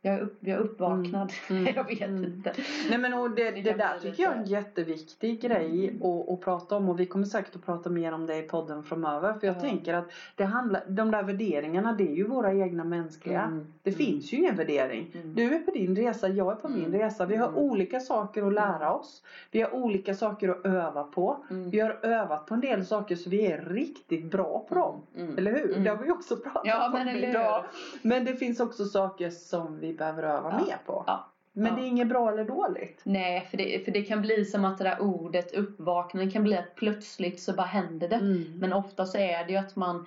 Jag 0.04 0.14
är, 0.16 0.20
upp, 0.20 0.38
jag 0.40 0.56
är 0.58 0.62
uppvaknad. 0.64 1.32
Mm. 1.50 1.66
jag 1.76 1.84
vet 1.84 2.02
Mm. 2.02 2.24
inte. 2.24 2.54
Nej 2.90 2.98
men 2.98 3.14
och 3.14 3.32
det, 3.32 3.52
Det 3.52 3.74
där 3.74 4.00
tycker 4.02 4.24
jag 4.24 4.34
är 4.34 4.38
en 4.38 4.46
jätteviktig 4.46 5.42
grej 5.42 5.90
Mm. 5.90 6.04
att, 6.12 6.30
att 6.30 6.42
prata 6.42 6.76
om 6.76 6.90
och 6.90 7.00
vi 7.00 7.06
kommer 7.06 7.26
säkert 7.26 7.56
att 7.56 7.66
prata 7.66 7.90
mer 7.90 8.12
om 8.14 8.26
det 8.26 8.38
i 8.38 8.42
podden 8.42 8.84
framöver 8.84 9.34
för 9.34 9.48
jag 9.48 9.56
Ja. 9.56 9.60
tänker 9.60 9.94
att 9.94 10.06
det 10.36 10.44
handlar, 10.46 10.84
de 10.88 11.12
där 11.12 11.24
värderingarna 11.24 11.94
det 11.94 12.04
är 12.04 12.16
ju 12.16 12.28
våra 12.28 12.54
egna 12.54 12.84
mänskliga. 12.84 13.42
Mm. 13.42 13.74
Det 13.84 13.90
Mm. 13.90 13.98
finns 13.98 14.34
ju 14.34 14.38
ingen 14.38 14.56
värdering. 14.56 15.12
Mm. 15.14 15.36
Du 15.36 15.56
är 15.56 15.60
på 15.60 15.72
din 15.72 15.96
resa, 15.96 16.28
jag 16.28 16.52
är 16.52 16.56
på 16.56 16.70
min 16.70 16.86
Mm. 16.86 17.00
resa. 17.00 17.26
Vi 17.26 17.36
har 17.36 17.48
Mm. 17.48 17.60
olika 17.60 18.00
saker 18.00 18.48
att 18.48 18.54
lära 18.54 18.94
oss. 18.94 19.24
Vi 19.52 19.62
har 19.62 19.74
olika 19.76 20.14
saker 20.14 20.50
att 20.50 20.66
öva 20.66 21.04
på. 21.04 21.38
Mm. 21.50 21.70
Vi 21.70 21.80
har 21.80 22.00
övat 22.06 22.46
på 22.46 22.54
en 22.54 22.62
del 22.62 22.86
saker 22.86 23.16
så 23.16 23.30
vi 23.30 23.46
är 23.52 23.62
riktigt 23.62 24.32
bra 24.32 24.66
på 24.70 24.76
dem. 24.76 25.02
Mm. 25.18 25.38
Eller 25.38 25.52
hur? 25.52 25.72
Mm. 25.72 25.84
Det 25.84 25.90
har 25.90 25.98
vi 26.04 26.12
också 26.12 26.36
pratat 26.38 26.62
Ja, 26.66 26.86
om 26.86 26.92
men 26.94 27.08
idag. 27.08 27.64
Men 28.02 28.26
det 28.26 28.36
finns 28.36 28.60
också 28.60 28.86
saker 28.86 29.30
som 29.30 29.80
vi 29.80 29.91
behöver 29.94 30.24
öva 30.24 30.50
Ja. 30.60 30.66
mer 30.66 30.78
på. 30.86 31.04
Ja. 31.08 31.28
Men 31.54 31.66
Ja. 31.66 31.76
det 31.76 31.82
är 31.82 31.88
inget 31.88 32.08
bra 32.10 32.32
eller 32.32 32.46
dåligt. 32.46 33.02
Nej, 33.04 33.48
för 33.50 33.58
det, 33.58 33.86
för 33.86 33.92
det 33.92 34.02
kan 34.04 34.22
bli 34.22 34.46
som 34.46 34.66
att 34.66 34.78
det 34.78 34.84
där 34.84 35.02
ordet 35.02 35.54
uppvaknande 35.54 36.32
kan 36.32 36.44
bli 36.44 36.58
att 36.58 36.76
plötsligt 36.76 37.42
så 37.42 37.54
bara 37.54 37.68
händer 37.68 38.10
det. 38.10 38.16
Mm. 38.16 38.54
Men 38.60 38.74
ofta 38.74 39.06
så 39.06 39.18
är 39.18 39.46
det 39.46 39.52
ju 39.52 39.58
att 39.58 39.76
man 39.76 40.06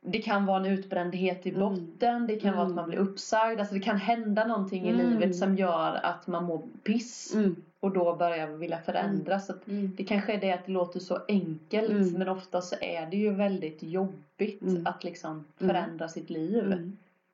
det 0.00 0.18
kan 0.18 0.46
vara 0.46 0.56
en 0.56 0.66
utbrändhet 0.66 1.46
i 1.46 1.50
Mm. 1.50 1.60
botten, 1.60 2.26
det 2.26 2.36
kan 2.36 2.52
vara 2.52 2.62
att 2.62 2.72
Mm. 2.72 2.76
man 2.76 2.88
blir 2.88 2.98
uppsagd. 2.98 3.60
Alltså 3.60 3.74
det 3.74 3.80
kan 3.80 3.96
hända 3.96 4.46
någonting 4.46 4.84
i 4.86 4.90
Mm. 4.90 5.10
livet 5.10 5.36
som 5.36 5.56
gör 5.56 6.00
att 6.02 6.26
man 6.26 6.44
mår 6.44 6.62
piss 6.84 7.34
Mm. 7.34 7.56
och 7.80 7.90
då 7.90 8.16
börjar 8.16 8.46
vilja 8.46 8.78
förändras. 8.78 9.46
Så 9.46 9.52
Mm. 9.68 9.92
det 9.96 10.04
kanske 10.04 10.32
är 10.32 10.40
det 10.40 10.52
att 10.52 10.66
det 10.66 10.72
låter 10.72 11.00
så 11.00 11.18
enkelt 11.28 11.90
Mm. 11.90 12.12
men 12.12 12.28
ofta 12.28 12.60
så 12.60 12.76
är 12.80 13.06
det 13.06 13.16
ju 13.16 13.30
väldigt 13.34 13.82
jobbigt 13.82 14.62
Mm. 14.62 14.86
att 14.86 15.04
liksom 15.04 15.30
Mm. 15.30 15.44
förändra 15.74 16.08
sitt 16.08 16.30
liv. 16.30 16.92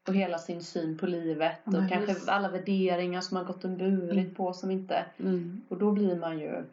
Och 0.09 0.15
hela 0.15 0.39
sin 0.39 0.62
syn 0.62 0.99
på 0.99 1.06
livet 1.06 1.56
Ja, 1.65 1.71
och 1.83 1.89
kanske 1.89 2.15
visst. 2.15 2.29
alla 2.29 2.49
värderingar 2.51 3.21
som 3.21 3.35
man 3.35 3.47
gått 3.47 3.65
och 3.65 3.71
burit 3.71 4.12
Mm. 4.12 4.35
på 4.35 4.53
som 4.53 4.71
inte... 4.71 5.05
Mm. 5.19 5.61
Och 5.69 5.79
då 5.79 5.93
blir 5.93 6.17
man 6.17 6.39
ju 6.39 6.65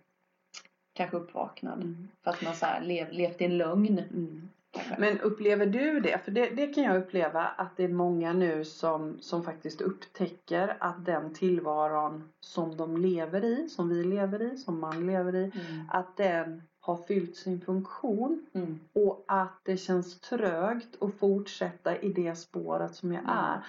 kanske 0.93 1.17
uppvaknad. 1.17 1.81
Mm. 1.81 2.07
För 2.23 2.31
att 2.31 2.41
man 2.41 2.55
så 2.55 2.65
här 2.65 2.81
lev, 2.81 3.11
levt 3.11 3.41
i 3.41 3.45
en 3.45 3.57
lögn. 3.57 3.99
Mm. 3.99 4.49
Men 4.97 5.19
upplever 5.19 5.65
du 5.65 5.99
det? 5.99 6.17
För 6.25 6.31
det, 6.31 6.49
det 6.49 6.67
kan 6.67 6.83
jag 6.83 6.97
uppleva 6.97 7.43
att 7.43 7.77
det 7.77 7.83
är 7.83 7.87
många 7.87 8.33
nu 8.33 8.65
som, 8.65 9.17
som 9.21 9.43
faktiskt 9.43 9.81
upptäcker 9.81 10.77
att 10.79 11.05
den 11.05 11.33
tillvaron 11.33 12.29
som 12.39 12.77
de 12.77 12.97
lever 12.97 13.43
i, 13.45 13.69
som 13.69 13.89
vi 13.89 14.03
lever 14.03 14.41
i, 14.53 14.57
som 14.57 14.79
man 14.79 15.07
lever 15.07 15.35
i, 15.35 15.43
Mm. 15.43 15.89
att 15.91 16.17
den 16.17 16.61
har 16.83 16.97
fyllt 16.97 17.35
sin 17.35 17.61
funktion 17.61 18.45
Mm. 18.53 18.79
och 18.93 19.23
att 19.27 19.59
det 19.63 19.77
känns 19.77 20.19
trögt 20.19 21.01
att 21.03 21.13
fortsätta 21.15 21.97
i 22.01 22.13
det 22.13 22.35
spåret 22.35 22.95
som 22.95 23.11
jag 23.11 23.23
Mm. 23.23 23.35
är. 23.37 23.65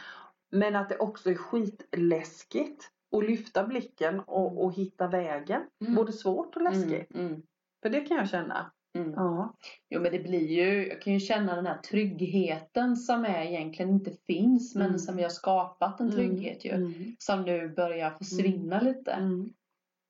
Men 0.50 0.76
att 0.76 0.88
det 0.88 0.98
också 0.98 1.30
är 1.30 1.34
skitläskigt 1.34 2.90
att 3.16 3.24
lyfta 3.24 3.66
blicken 3.66 4.20
och, 4.20 4.64
och 4.64 4.74
hitta 4.74 5.08
vägen. 5.08 5.62
Mm. 5.80 5.94
Både 5.94 6.12
svårt 6.12 6.56
och 6.56 6.62
läskigt. 6.62 7.14
Mm. 7.14 7.26
Mm. 7.26 7.42
För 7.82 7.90
det 7.90 8.00
kan 8.00 8.16
jag 8.16 8.28
känna. 8.28 8.70
Mm. 8.94 9.12
Ja. 9.12 9.54
Jo 9.90 10.00
men 10.00 10.12
det 10.12 10.18
blir 10.18 10.48
ju, 10.50 10.88
jag 10.88 11.02
kan 11.02 11.12
ju 11.12 11.20
känna 11.20 11.56
den 11.56 11.66
här 11.66 11.78
tryggheten 11.78 12.96
som 12.96 13.24
är 13.24 13.42
egentligen 13.42 13.90
inte 13.90 14.10
finns 14.26 14.74
men 14.74 14.86
Mm. 14.86 14.98
som 14.98 15.16
vi 15.16 15.22
har 15.22 15.30
skapat 15.30 16.00
en 16.00 16.10
trygghet 16.12 16.64
ju. 16.64 16.70
Mm. 16.70 17.16
Som 17.18 17.42
nu 17.42 17.68
börjar 17.68 18.10
försvinna 18.10 18.80
lite. 18.80 19.10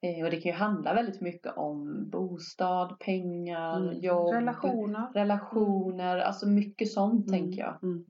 Mm. 0.03 0.17
Eh, 0.21 0.25
och 0.25 0.31
det 0.31 0.41
kan 0.41 0.53
ju 0.53 0.59
handla 0.59 0.95
väldigt 0.95 1.21
mycket 1.21 1.57
om 1.57 2.09
bostad, 2.11 2.99
pengar, 2.99 3.77
Mm. 3.77 4.01
jobb, 4.01 4.35
Relationer. 4.35 5.13
relationer, 5.15 6.19
alltså 6.19 6.49
mycket 6.49 6.93
sånt 6.93 7.29
Mm. 7.29 7.41
tänker 7.41 7.61
jag. 7.63 7.83
Mm. 7.83 8.05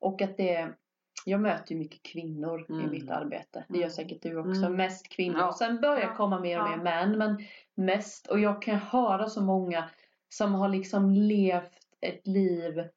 Och 0.00 0.22
att 0.22 0.36
det, 0.36 0.68
jag 1.24 1.40
möter 1.40 1.72
ju 1.72 1.78
mycket 1.78 2.02
kvinnor 2.02 2.66
i 2.68 2.72
Mm. 2.72 2.90
mitt 2.90 3.10
arbete. 3.10 3.64
Det 3.68 3.74
Mm. 3.74 3.80
gör 3.80 3.88
säkert 3.88 4.22
du 4.22 4.36
också. 4.38 4.62
Mm. 4.64 4.76
Mest 4.76 5.08
kvinnor. 5.08 5.38
Ja. 5.38 5.52
Sen 5.52 5.80
börjar 5.80 6.00
Ja. 6.08 6.14
komma 6.14 6.40
mer 6.40 6.60
och 6.62 6.70
mer 6.70 6.76
män. 6.76 7.18
Men 7.18 7.36
mest. 7.74 8.26
Och 8.26 8.38
jag 8.38 8.62
kan 8.62 8.76
höra 8.78 9.26
så 9.26 9.42
många 9.42 9.84
som 10.28 10.54
har 10.54 10.68
liksom 10.68 11.10
levt 11.10 11.72
ett 12.00 12.26
liv 12.26 12.88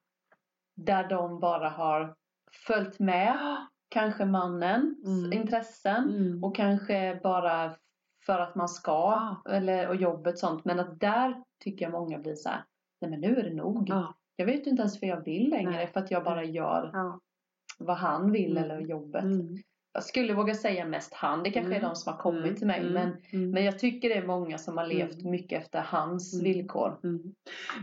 där 0.75 1.09
de 1.09 1.39
bara 1.39 1.69
har 1.69 2.15
följt 2.67 2.99
med. 2.99 3.37
Kanske 3.89 4.25
mannens 4.25 5.05
Mm. 5.05 5.33
intressen. 5.33 6.09
Mm. 6.09 6.43
Och 6.43 6.55
kanske 6.55 7.19
bara 7.23 7.75
för 8.31 8.39
att 8.39 8.55
man 8.55 8.69
ska. 8.69 8.91
Ja. 9.45 9.51
Eller, 9.51 9.87
och 9.89 9.95
jobbet 9.95 10.39
sånt. 10.39 10.65
Men 10.65 10.79
att 10.79 10.99
där 10.99 11.43
tycker 11.63 11.85
jag 11.85 11.91
många 11.91 12.19
blir 12.19 12.35
så 12.35 12.49
här. 12.49 12.63
Nej 13.01 13.11
men 13.11 13.21
nu 13.21 13.35
är 13.39 13.43
det 13.43 13.53
nog. 13.53 13.89
Ja. 13.89 14.15
Jag 14.35 14.45
vet 14.45 14.67
inte 14.67 14.81
ens 14.81 15.01
vad 15.01 15.09
jag 15.09 15.23
vill 15.25 15.49
längre. 15.49 15.71
Nej. 15.71 15.87
För 15.87 15.99
att 15.99 16.11
jag 16.11 16.23
bara 16.23 16.43
gör 16.43 16.89
Ja. 16.93 17.19
vad 17.79 17.97
han 17.97 18.31
vill 18.31 18.57
Mm. 18.57 18.63
eller 18.63 18.79
jobbet. 18.79 19.23
Mm. 19.23 19.57
Jag 19.93 20.03
skulle 20.03 20.33
våga 20.33 20.53
säga 20.53 20.85
mest 20.85 21.13
han. 21.13 21.43
Det 21.43 21.51
kanske 21.51 21.71
Mm. 21.75 21.83
är 21.85 21.89
de 21.89 21.95
som 21.95 22.13
har 22.13 22.19
kommit 22.19 22.43
Mm, 22.43 22.55
till 22.55 22.67
mig. 22.67 22.79
mm, 22.79 22.93
Men, 22.93 23.17
mm. 23.31 23.51
men 23.51 23.65
jag 23.65 23.79
tycker 23.79 24.09
det 24.09 24.15
är 24.15 24.27
många 24.27 24.57
som 24.57 24.77
har 24.77 24.85
levt 24.87 25.19
Mm. 25.19 25.31
mycket 25.31 25.61
efter 25.63 25.79
hans 25.81 26.33
Mm. 26.33 26.43
villkor. 26.43 26.97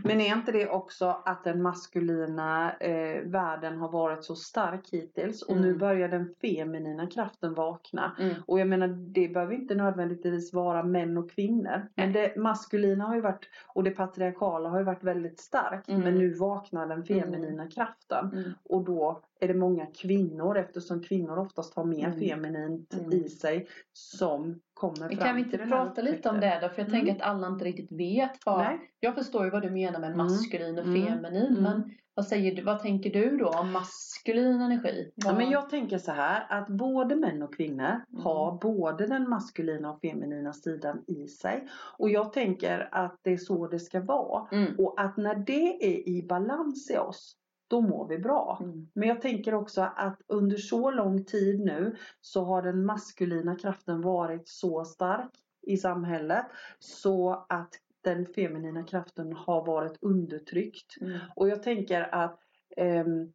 Men 0.03 0.21
är 0.21 0.33
inte 0.35 0.51
det 0.51 0.67
också 0.69 1.21
att 1.25 1.43
den 1.43 1.61
maskulina 1.61 2.71
eh, 2.79 3.21
världen 3.23 3.77
har 3.77 3.89
varit 3.91 4.23
så 4.23 4.35
stark 4.35 4.89
hittills 4.91 5.41
och 5.41 5.57
nu 5.57 5.75
börjar 5.77 6.07
den 6.09 6.35
feminina 6.41 7.07
kraften 7.07 7.53
vakna. 7.53 8.11
Och 8.47 8.59
jag 8.59 8.67
menar 8.67 8.87
det 8.87 9.27
behöver 9.27 9.53
inte 9.53 9.75
nödvändigtvis 9.75 10.53
vara 10.53 10.83
män 10.83 11.17
och 11.17 11.31
kvinnor. 11.31 11.87
Men 11.95 12.13
det 12.13 12.35
maskulina 12.35 13.05
har 13.05 13.15
ju 13.15 13.21
varit 13.21 13.49
och 13.67 13.83
det 13.83 13.91
patriarkala 13.91 14.69
har 14.69 14.77
ju 14.77 14.83
varit 14.85 15.03
väldigt 15.03 15.39
starkt. 15.39 15.87
Men 15.87 16.15
nu 16.15 16.33
vaknar 16.33 16.87
den 16.87 17.05
feminina 17.05 17.67
kraften. 17.67 18.53
Och 18.63 18.83
då 18.83 19.21
är 19.39 19.47
det 19.47 19.53
många 19.53 19.85
kvinnor 19.85 20.57
eftersom 20.57 21.03
kvinnor 21.03 21.37
oftast 21.39 21.75
har 21.75 21.85
mer 21.85 22.07
Mm. 22.07 22.19
feminint 22.19 22.93
Mm. 22.93 23.11
i 23.13 23.29
sig 23.29 23.67
som 23.93 24.59
kommer 24.73 24.99
Men 24.99 25.09
fram 25.09 25.17
kan 25.27 25.35
vi 25.35 25.41
inte 25.41 25.57
prata 25.57 26.01
lite 26.01 26.29
om 26.29 26.39
det 26.39 26.59
då? 26.61 26.69
För 26.69 26.81
jag 26.81 26.87
Mm. 26.89 26.91
tänker 26.91 27.15
att 27.15 27.29
alla 27.29 27.47
inte 27.47 27.65
riktigt 27.65 27.91
vet 27.91 28.45
vad... 28.45 28.59
Nej. 28.59 28.79
Jag 28.99 29.15
förstår 29.15 29.45
ju 29.45 29.51
vad 29.51 29.61
du 29.61 29.69
menar 29.69 29.99
med 29.99 30.11
Mm. 30.11 30.17
maskulin 30.17 30.79
och 30.79 30.85
Mm. 30.85 31.05
feminin. 31.05 31.45
Mm. 31.47 31.63
Men 31.63 31.91
vad, 32.13 32.27
säger 32.27 32.55
du, 32.55 32.61
vad 32.61 32.79
tänker 32.79 33.09
du 33.09 33.37
då 33.37 33.47
om 33.49 33.71
maskulin 33.71 34.61
energi? 34.61 35.11
Ja, 35.15 35.33
men 35.33 35.49
jag 35.49 35.69
tänker 35.69 35.97
så 35.97 36.11
här 36.11 36.45
att 36.49 36.67
både 36.67 37.15
män 37.15 37.41
och 37.43 37.55
kvinnor 37.55 38.01
har 38.23 38.57
både 38.61 39.07
den 39.07 39.29
maskulina 39.29 39.91
och 39.91 40.01
feminina 40.01 40.53
sidan 40.53 41.03
i 41.07 41.27
sig. 41.27 41.67
Och 41.97 42.09
jag 42.09 42.33
tänker 42.33 42.89
att 42.91 43.19
det 43.21 43.33
är 43.33 43.37
så 43.37 43.67
det 43.67 43.79
ska 43.79 44.01
vara. 44.01 44.47
Och 44.77 45.01
att 45.01 45.17
när 45.17 45.35
det 45.35 45.85
är 45.85 46.09
i 46.09 46.25
balans 46.29 46.91
i 46.91 46.97
oss, 46.97 47.35
då 47.69 47.81
mår 47.81 48.07
vi 48.07 48.17
bra. 48.17 48.57
Mm. 48.61 48.89
Men 48.93 49.09
jag 49.09 49.21
tänker 49.21 49.53
också 49.53 49.81
att 49.95 50.21
under 50.27 50.57
så 50.57 50.91
lång 50.91 51.23
tid 51.23 51.59
nu 51.59 51.95
så 52.21 52.43
har 52.43 52.61
den 52.61 52.85
maskulina 52.85 53.55
kraften 53.55 54.01
varit 54.01 54.47
så 54.47 54.85
stark 54.85 55.31
i 55.61 55.77
samhället 55.77 56.45
så 56.79 57.45
att 57.49 57.73
den 58.01 58.25
feminina 58.25 58.83
kraften 58.83 59.33
har 59.33 59.65
varit 59.65 59.97
undertryckt. 60.01 61.01
Mm. 61.01 61.19
Och 61.35 61.49
jag 61.49 61.63
tänker 61.63 62.15
att 62.15 62.39
ehm, 62.77 63.33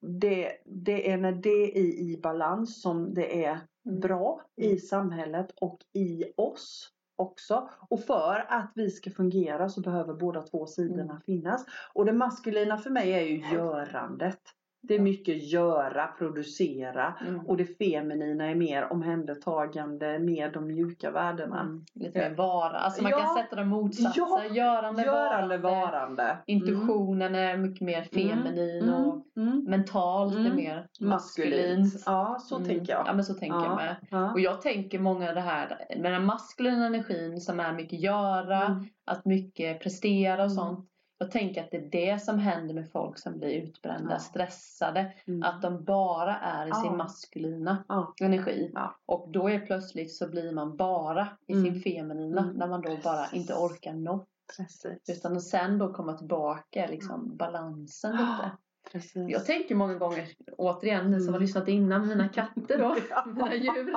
det, 0.00 0.52
det 0.64 1.10
är 1.10 1.16
när 1.16 1.32
det 1.32 1.78
är 1.78 2.00
i 2.00 2.20
balans 2.22 2.82
som 2.82 3.14
det 3.14 3.44
är 3.44 3.60
Mm. 3.86 4.00
bra 4.00 4.42
i 4.56 4.78
samhället 4.78 5.50
och 5.60 5.78
i 5.92 6.24
oss 6.36 6.92
också. 7.16 7.68
Och 7.88 8.00
för 8.00 8.46
att 8.48 8.72
vi 8.74 8.90
ska 8.90 9.10
fungera 9.10 9.68
så 9.68 9.80
behöver 9.80 10.14
båda 10.14 10.42
två 10.42 10.66
sidorna 10.66 11.02
Mm. 11.12 11.20
finnas. 11.26 11.64
Och 11.94 12.04
det 12.04 12.12
maskulina 12.12 12.78
för 12.78 12.90
mig 12.90 13.12
är 13.12 13.20
ju 13.20 13.54
görandet. 13.54 14.40
Det 14.84 14.94
är 14.94 14.98
mycket 14.98 15.42
göra, 15.52 16.06
producera. 16.06 17.14
Mm. 17.26 17.40
Och 17.46 17.56
det 17.56 17.64
feminina 17.64 18.44
är 18.46 18.54
mer 18.54 18.92
omhändertagande, 18.92 20.18
mer 20.18 20.50
de 20.52 20.66
mjuka 20.66 21.10
värdena. 21.10 21.60
Mm. 21.60 21.84
Lite 21.94 22.18
mer 22.18 22.36
vara. 22.36 22.78
Alltså 22.78 23.02
man 23.02 23.10
Ja. 23.10 23.18
kan 23.18 23.36
sätta 23.36 23.56
dem 23.56 23.68
motsatser. 23.68 24.20
Ja. 24.20 24.44
Görande, 24.54 25.02
Görande, 25.02 25.58
varande. 25.58 25.58
varande. 25.58 26.38
Intuitionen 26.46 27.34
är 27.34 27.56
mycket 27.56 27.80
mer 27.86 28.02
feminin 28.02 28.82
Mm. 28.82 28.94
och 28.94 29.26
Mm. 29.36 29.64
mentalt 29.64 30.34
är 30.34 30.38
Mm. 30.40 30.56
mer 30.56 30.86
Maskulint. 31.00 32.02
Ja, 32.06 32.38
så 32.40 32.56
Mm. 32.56 32.68
tänker 32.68 32.92
jag. 32.92 33.02
Ja 33.06 33.12
men 33.12 33.24
så 33.24 33.34
tänker 33.34 33.58
jag 33.58 33.76
med. 33.76 33.96
Ja. 34.10 34.32
Och 34.32 34.40
jag 34.40 34.60
tänker 34.62 34.98
många 34.98 35.32
det 35.32 35.40
här 35.40 35.78
med 35.98 36.12
den 36.12 36.24
maskulina 36.26 36.86
energin 36.86 37.40
som 37.40 37.60
är 37.60 37.72
mycket 37.72 38.00
göra, 38.00 38.62
Mm. 38.66 38.84
att 39.06 39.24
mycket 39.24 39.80
prestera 39.82 40.34
och 40.34 40.40
Mm. 40.40 40.50
sånt. 40.50 40.88
Jag 41.22 41.30
tänker 41.30 41.64
att 41.64 41.70
det 41.70 41.76
är 41.76 41.88
det 42.12 42.22
som 42.22 42.38
händer 42.38 42.74
med 42.74 42.90
folk 42.90 43.18
som 43.18 43.38
blir 43.38 43.50
utbrända, 43.62 44.12
Ja. 44.12 44.18
stressade. 44.18 45.12
Mm. 45.26 45.42
Att 45.42 45.62
de 45.62 45.84
bara 45.84 46.36
är 46.36 46.66
i 46.66 46.68
Ja. 46.68 46.74
sin 46.74 46.96
maskulina 46.96 47.84
Ja. 47.88 48.14
energi. 48.20 48.72
Och 49.06 49.28
då 49.32 49.48
är 49.50 49.58
plötsligt 49.60 50.14
så 50.14 50.28
blir 50.28 50.52
man 50.52 50.76
bara 50.76 51.28
i 51.46 51.52
Mm. 51.52 51.64
sin 51.64 51.82
feminina 51.82 52.40
Mm. 52.42 52.54
när 52.56 52.66
man 52.66 52.80
då 52.82 52.96
bara 53.04 53.26
inte 53.32 53.54
orkar 53.54 53.92
något. 53.92 54.28
Precis. 54.56 55.10
Utan 55.18 55.36
att 55.36 55.42
sen 55.42 55.78
då 55.78 55.92
komma 55.92 56.12
tillbaka 56.12 56.86
liksom 56.90 57.36
balansen 57.36 58.12
lite. 58.12 58.50
Precis. 58.92 59.30
Jag 59.30 59.46
tänker 59.46 59.74
många 59.74 59.94
gånger, 59.94 60.28
återigen 60.58 61.10
ni 61.10 61.16
som 61.18 61.22
Mm. 61.22 61.32
har 61.34 61.40
lyssnat 61.40 61.68
innan, 61.68 62.08
mina 62.08 62.28
katter 62.28 62.78
då, 62.78 62.96
mina 63.26 63.54
djur. 63.54 63.94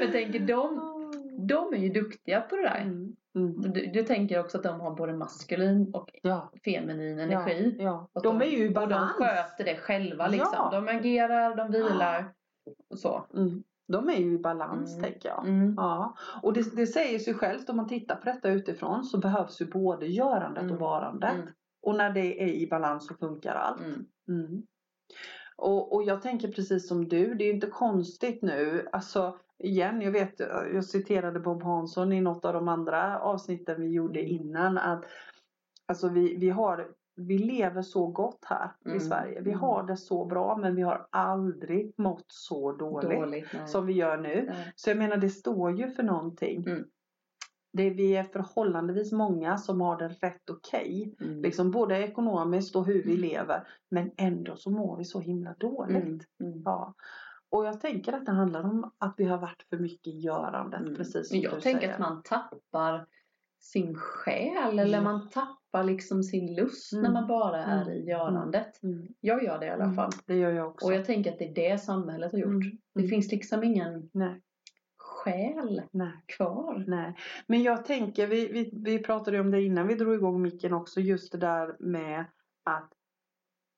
Jag 0.00 0.12
tänker 0.12 0.40
de, 0.40 0.93
de 1.38 1.74
är 1.74 1.78
ju 1.78 1.88
duktiga 1.88 2.40
på 2.40 2.56
det 2.56 2.62
där. 2.62 2.80
Mm. 2.80 3.16
Mm. 3.36 3.72
Du, 3.72 3.86
du 3.86 4.02
tänker 4.02 4.40
också 4.40 4.56
att 4.58 4.64
de 4.64 4.80
har 4.80 4.94
både 4.96 5.12
maskulin 5.12 5.90
och 5.94 6.10
Ja. 6.22 6.52
feminin 6.64 7.18
energi. 7.18 7.76
Ja. 7.78 7.84
ja. 7.84 8.08
Och 8.12 8.22
De 8.22 8.40
är 8.42 8.46
ju 8.46 8.56
i 8.64 8.68
Och 8.68 8.72
de 8.72 8.74
balans. 8.74 9.12
sköter 9.12 9.64
det 9.64 9.76
själva 9.76 10.28
liksom. 10.28 10.68
De 10.72 10.88
agerar, 10.88 11.56
de 11.56 11.70
vilar 11.72 12.32
och 12.90 12.98
så. 12.98 13.26
Mm. 13.34 13.62
De 13.88 14.08
är 14.08 14.16
ju 14.16 14.34
i 14.34 14.38
balans 14.38 14.90
Mm. 14.96 15.02
tänker 15.04 15.28
jag. 15.28 15.48
Mm. 15.48 15.74
Ja, 15.76 16.14
och 16.42 16.52
det, 16.52 16.76
det 16.76 16.86
säger 16.86 17.18
sig 17.18 17.34
självt 17.34 17.68
om 17.70 17.76
man 17.76 17.88
tittar 17.88 18.16
på 18.16 18.24
detta 18.24 18.48
utifrån 18.50 19.04
så 19.04 19.18
behövs 19.18 19.60
ju 19.60 19.66
både 19.66 20.06
görandet 20.06 20.62
Mm. 20.62 20.74
och 20.74 20.80
varandet. 20.80 21.34
Mm. 21.34 21.46
Och 21.82 21.94
när 21.96 22.10
det 22.10 22.42
är 22.42 22.48
i 22.48 22.66
balans 22.70 23.06
så 23.06 23.14
funkar 23.14 23.54
allt. 23.54 23.80
Mm. 23.80 24.06
Mm. 24.28 24.62
Och, 25.56 25.94
och 25.94 26.02
jag 26.02 26.22
tänker 26.22 26.48
precis 26.48 26.88
som 26.88 27.08
du, 27.08 27.34
det 27.34 27.44
är 27.44 27.46
ju 27.48 27.54
inte 27.54 27.66
konstigt 27.66 28.42
nu. 28.42 28.88
Alltså 28.92 29.38
igen, 29.64 30.00
jag 30.00 30.10
vet, 30.12 30.40
jag 30.74 30.84
citerade 30.84 31.40
Bob 31.40 31.62
Hansson 31.62 32.12
i 32.12 32.20
något 32.20 32.44
av 32.44 32.52
de 32.52 32.68
andra 32.68 33.18
avsnitten 33.20 33.80
vi 33.80 33.88
gjorde 33.88 34.20
Mm. 34.20 34.32
innan. 34.32 34.78
att 34.78 35.04
Alltså 35.86 36.08
vi, 36.08 36.36
vi 36.36 36.50
har 36.50 36.88
vi 37.16 37.38
lever 37.38 37.82
så 37.82 38.06
gott 38.06 38.44
här 38.44 38.70
Mm. 38.84 38.96
i 38.96 39.00
Sverige. 39.00 39.40
Vi 39.40 39.50
Mm. 39.50 39.60
har 39.60 39.82
det 39.82 39.96
så 39.96 40.24
bra 40.24 40.56
men 40.56 40.74
vi 40.76 40.82
har 40.82 41.06
aldrig 41.10 41.92
mått 41.96 42.24
så 42.28 42.72
dåligt, 42.72 43.18
Dåligt. 43.20 43.46
som 43.66 43.86
vi 43.86 43.92
gör 43.92 44.16
nu. 44.16 44.44
Nej. 44.48 44.72
Så 44.76 44.90
jag 44.90 44.96
menar 44.98 45.16
det 45.16 45.28
står 45.30 45.78
ju 45.78 45.90
för 45.90 46.02
någonting. 46.02 46.64
Mm. 46.66 46.84
Det, 47.72 47.90
vi 47.90 48.16
är 48.16 48.22
förhållandevis 48.24 49.12
många 49.12 49.58
som 49.58 49.80
har 49.80 49.96
det 49.98 50.08
rätt 50.08 50.50
okej. 50.50 51.14
Mm. 51.20 51.42
Liksom 51.42 51.70
både 51.70 51.98
ekonomiskt 51.98 52.76
och 52.76 52.86
hur 52.86 53.02
vi 53.02 53.14
Mm. 53.16 53.20
lever. 53.30 53.68
Men 53.90 54.10
ändå 54.16 54.56
så 54.56 54.70
mår 54.70 54.96
vi 54.96 55.04
så 55.04 55.20
himla 55.20 55.54
dåligt. 55.58 56.24
Ja. 56.64 56.94
Och 57.54 57.64
jag 57.66 57.80
tänker 57.80 58.12
att 58.12 58.26
det 58.26 58.32
handlar 58.32 58.64
om 58.64 58.90
att 58.98 59.14
vi 59.16 59.24
har 59.24 59.38
varit 59.38 59.62
för 59.70 59.76
mycket 59.78 60.14
görandet. 60.14 60.80
Mm. 60.80 60.94
Precis 60.94 61.28
som 61.28 61.36
Men 61.38 61.42
jag 61.42 61.54
du 61.54 61.60
tänker 61.60 61.80
säger. 61.80 61.92
att 61.94 61.98
man 62.00 62.22
tappar 62.22 63.06
sin 63.60 63.94
själ 63.96 64.78
eller 64.78 64.98
Ja. 64.98 65.02
man 65.04 65.28
tappar 65.28 65.84
liksom 65.84 66.22
sin 66.22 66.54
lust 66.54 66.92
Mm. 66.92 67.02
när 67.02 67.12
man 67.12 67.26
bara 67.28 67.64
är 67.64 67.82
Mm. 67.82 67.94
i 67.94 68.08
görandet. 68.10 68.82
Mm. 68.82 69.08
Jag 69.20 69.44
gör 69.44 69.58
det 69.58 69.66
i 69.66 69.70
alla 69.70 69.84
Mm. 69.84 69.96
fall. 69.96 70.10
Det 70.26 70.34
gör 70.36 70.50
jag 70.50 70.68
också. 70.68 70.86
Och 70.86 70.94
jag 70.94 71.04
tänker 71.04 71.32
att 71.32 71.38
det 71.38 71.48
är 71.48 71.54
det 71.54 71.78
samhället 71.78 72.32
har 72.32 72.38
gjort. 72.38 72.48
Mm. 72.64 72.78
Det 72.94 73.00
Mm. 73.00 73.10
finns 73.10 73.32
liksom 73.32 73.64
ingen 73.64 74.10
Nej, 74.12 74.40
själ 74.96 75.82
nej, 75.90 76.12
kvar. 76.26 76.84
nej. 76.86 77.14
Men 77.46 77.62
jag 77.62 77.84
tänker, 77.84 78.26
vi, 78.26 78.52
vi, 78.52 78.70
vi 78.84 78.98
pratade 79.02 79.40
om 79.40 79.50
det 79.50 79.62
innan 79.62 79.86
vi 79.86 79.94
drog 79.94 80.14
igång 80.14 80.42
micken 80.42 80.72
också. 80.72 81.00
Just 81.00 81.32
det 81.32 81.38
där 81.38 81.76
med 81.78 82.24
att 82.64 82.92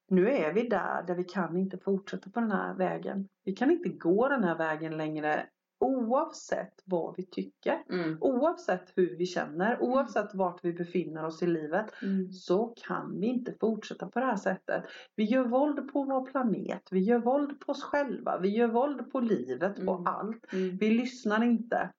nu 0.09 0.31
är 0.31 0.53
vi 0.53 0.69
där, 0.69 1.03
där 1.07 1.15
vi 1.15 1.25
kan 1.25 1.57
inte 1.57 1.79
fortsätta 1.79 2.31
på 2.31 2.41
den 2.41 2.51
här 2.51 2.75
vägen. 2.75 3.29
Vi 3.45 3.53
kan 3.53 3.71
inte 3.71 3.89
gå 3.89 4.29
den 4.29 4.45
här 4.45 4.59
vägen 4.59 4.97
längre 4.97 5.47
oavsett 5.81 6.83
vad 6.85 7.15
vi 7.17 7.27
tycker. 7.27 7.83
Mm. 7.91 8.19
Oavsett 8.21 8.93
hur 8.95 9.17
vi 9.17 9.27
känner, 9.27 9.83
oavsett 9.83 10.35
vart 10.35 10.65
vi 10.65 10.73
befinner 10.73 11.25
oss 11.25 11.43
i 11.43 11.47
livet 11.47 11.87
Mm. 12.03 12.33
så 12.33 12.67
kan 12.77 13.21
vi 13.21 13.27
inte 13.27 13.55
fortsätta 13.61 14.07
på 14.09 14.21
det 14.21 14.27
här 14.27 14.37
sättet. 14.37 14.85
Vi 15.17 15.25
gör 15.25 15.45
våld 15.45 15.93
på 15.93 16.03
vår 16.05 16.27
planet, 16.27 16.83
vi 16.91 17.01
gör 17.01 17.19
våld 17.19 17.61
på 17.61 17.73
oss 17.73 17.83
själva, 17.83 18.39
vi 18.39 18.49
gör 18.49 18.69
våld 18.69 19.13
på 19.13 19.21
livet, 19.21 19.77
på 19.87 19.93
Mm. 19.93 20.07
allt. 20.07 20.53
Mm. 20.53 20.77
Vi 20.77 20.91
lyssnar 20.91 21.45
inte. 21.45 21.91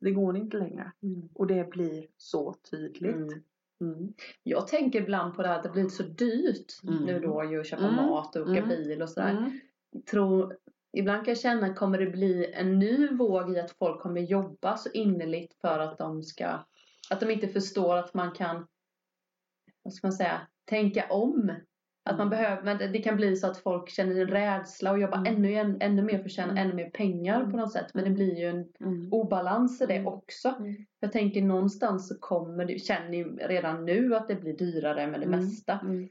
Det 0.00 0.10
går 0.10 0.36
inte 0.36 0.56
längre. 0.56 0.92
Mm. 1.02 1.28
Och 1.34 1.46
det 1.46 1.70
blir 1.70 2.06
så 2.16 2.54
tydligt. 2.70 3.14
Mm. 3.80 4.12
Jag 4.42 4.66
tänker 4.66 5.00
ibland 5.02 5.34
på 5.36 5.42
det 5.42 5.48
här 5.48 5.56
att 5.56 5.62
det 5.62 5.68
blivit 5.68 5.92
så 5.92 6.02
dyrt 6.02 6.72
Mm. 6.82 7.02
nu 7.04 7.20
då 7.20 7.44
ju 7.44 7.60
att 7.60 7.66
köpa 7.66 7.82
Mm. 7.82 7.94
mat 7.94 8.36
och 8.36 8.42
åka 8.42 8.50
Mm. 8.56 8.68
bil 8.68 9.02
och 9.02 9.10
sådär. 9.10 9.60
Tror, 10.10 10.56
ibland 10.96 11.24
kan 11.24 11.32
jag 11.32 11.40
känna, 11.40 11.74
kommer 11.74 11.98
det 11.98 12.06
bli 12.10 12.52
en 12.54 12.78
ny 12.78 13.08
våg 13.08 13.50
i 13.56 13.60
att 13.60 13.70
folk 13.70 14.00
kommer 14.02 14.20
jobba 14.20 14.76
så 14.76 14.88
innerligt 14.90 15.54
för 15.60 15.78
att 15.78 15.98
de 15.98 16.22
ska, 16.22 16.46
att 17.10 17.20
de 17.20 17.30
inte 17.30 17.48
förstår 17.48 17.96
att 17.96 18.14
man 18.14 18.32
kan, 18.32 18.66
vad 19.82 19.94
ska 19.94 20.06
man 20.06 20.12
säga, 20.12 20.40
tänka 20.64 21.06
om. 21.10 21.52
Att 22.08 22.18
man 22.18 22.26
Mm. 22.26 22.38
behöver, 22.38 22.62
men 22.62 22.92
det- 22.92 22.98
kan 22.98 23.16
bli 23.16 23.36
så 23.36 23.46
att 23.46 23.58
folk 23.58 23.88
känner 23.90 24.20
en 24.20 24.28
rädsla 24.28 24.90
och 24.92 24.98
jobbar 24.98 25.18
Mm. 25.18 25.34
ännu, 25.34 25.54
än, 25.54 25.76
ännu 25.80 26.02
mer 26.02 26.18
för 26.18 26.24
att 26.24 26.30
tjäna 26.30 26.52
Mm. 26.52 26.64
ännu 26.64 26.74
mer 26.74 26.90
pengar 26.90 27.50
på 27.50 27.56
något 27.56 27.72
sätt. 27.72 27.86
Men 27.94 28.04
det 28.04 28.10
blir 28.10 28.38
ju 28.38 28.44
en 28.48 28.66
Mm. 28.80 29.12
obalans 29.12 29.80
i 29.82 29.86
det 29.86 29.94
Mm. 29.94 30.06
också. 30.06 30.48
Mm. 30.58 30.76
Jag 31.00 31.12
tänker 31.12 31.42
någonstans 31.42 32.08
så 32.08 32.14
kommer 32.20 32.64
det, 32.64 32.78
känner 32.78 33.08
ni 33.08 33.24
redan 33.24 33.84
nu 33.84 34.14
att 34.14 34.28
det 34.28 34.34
blir 34.34 34.56
dyrare 34.56 35.06
med 35.06 35.20
det 35.20 35.26
Mm. 35.26 35.40
mesta. 35.40 35.78
Mm. 35.82 36.08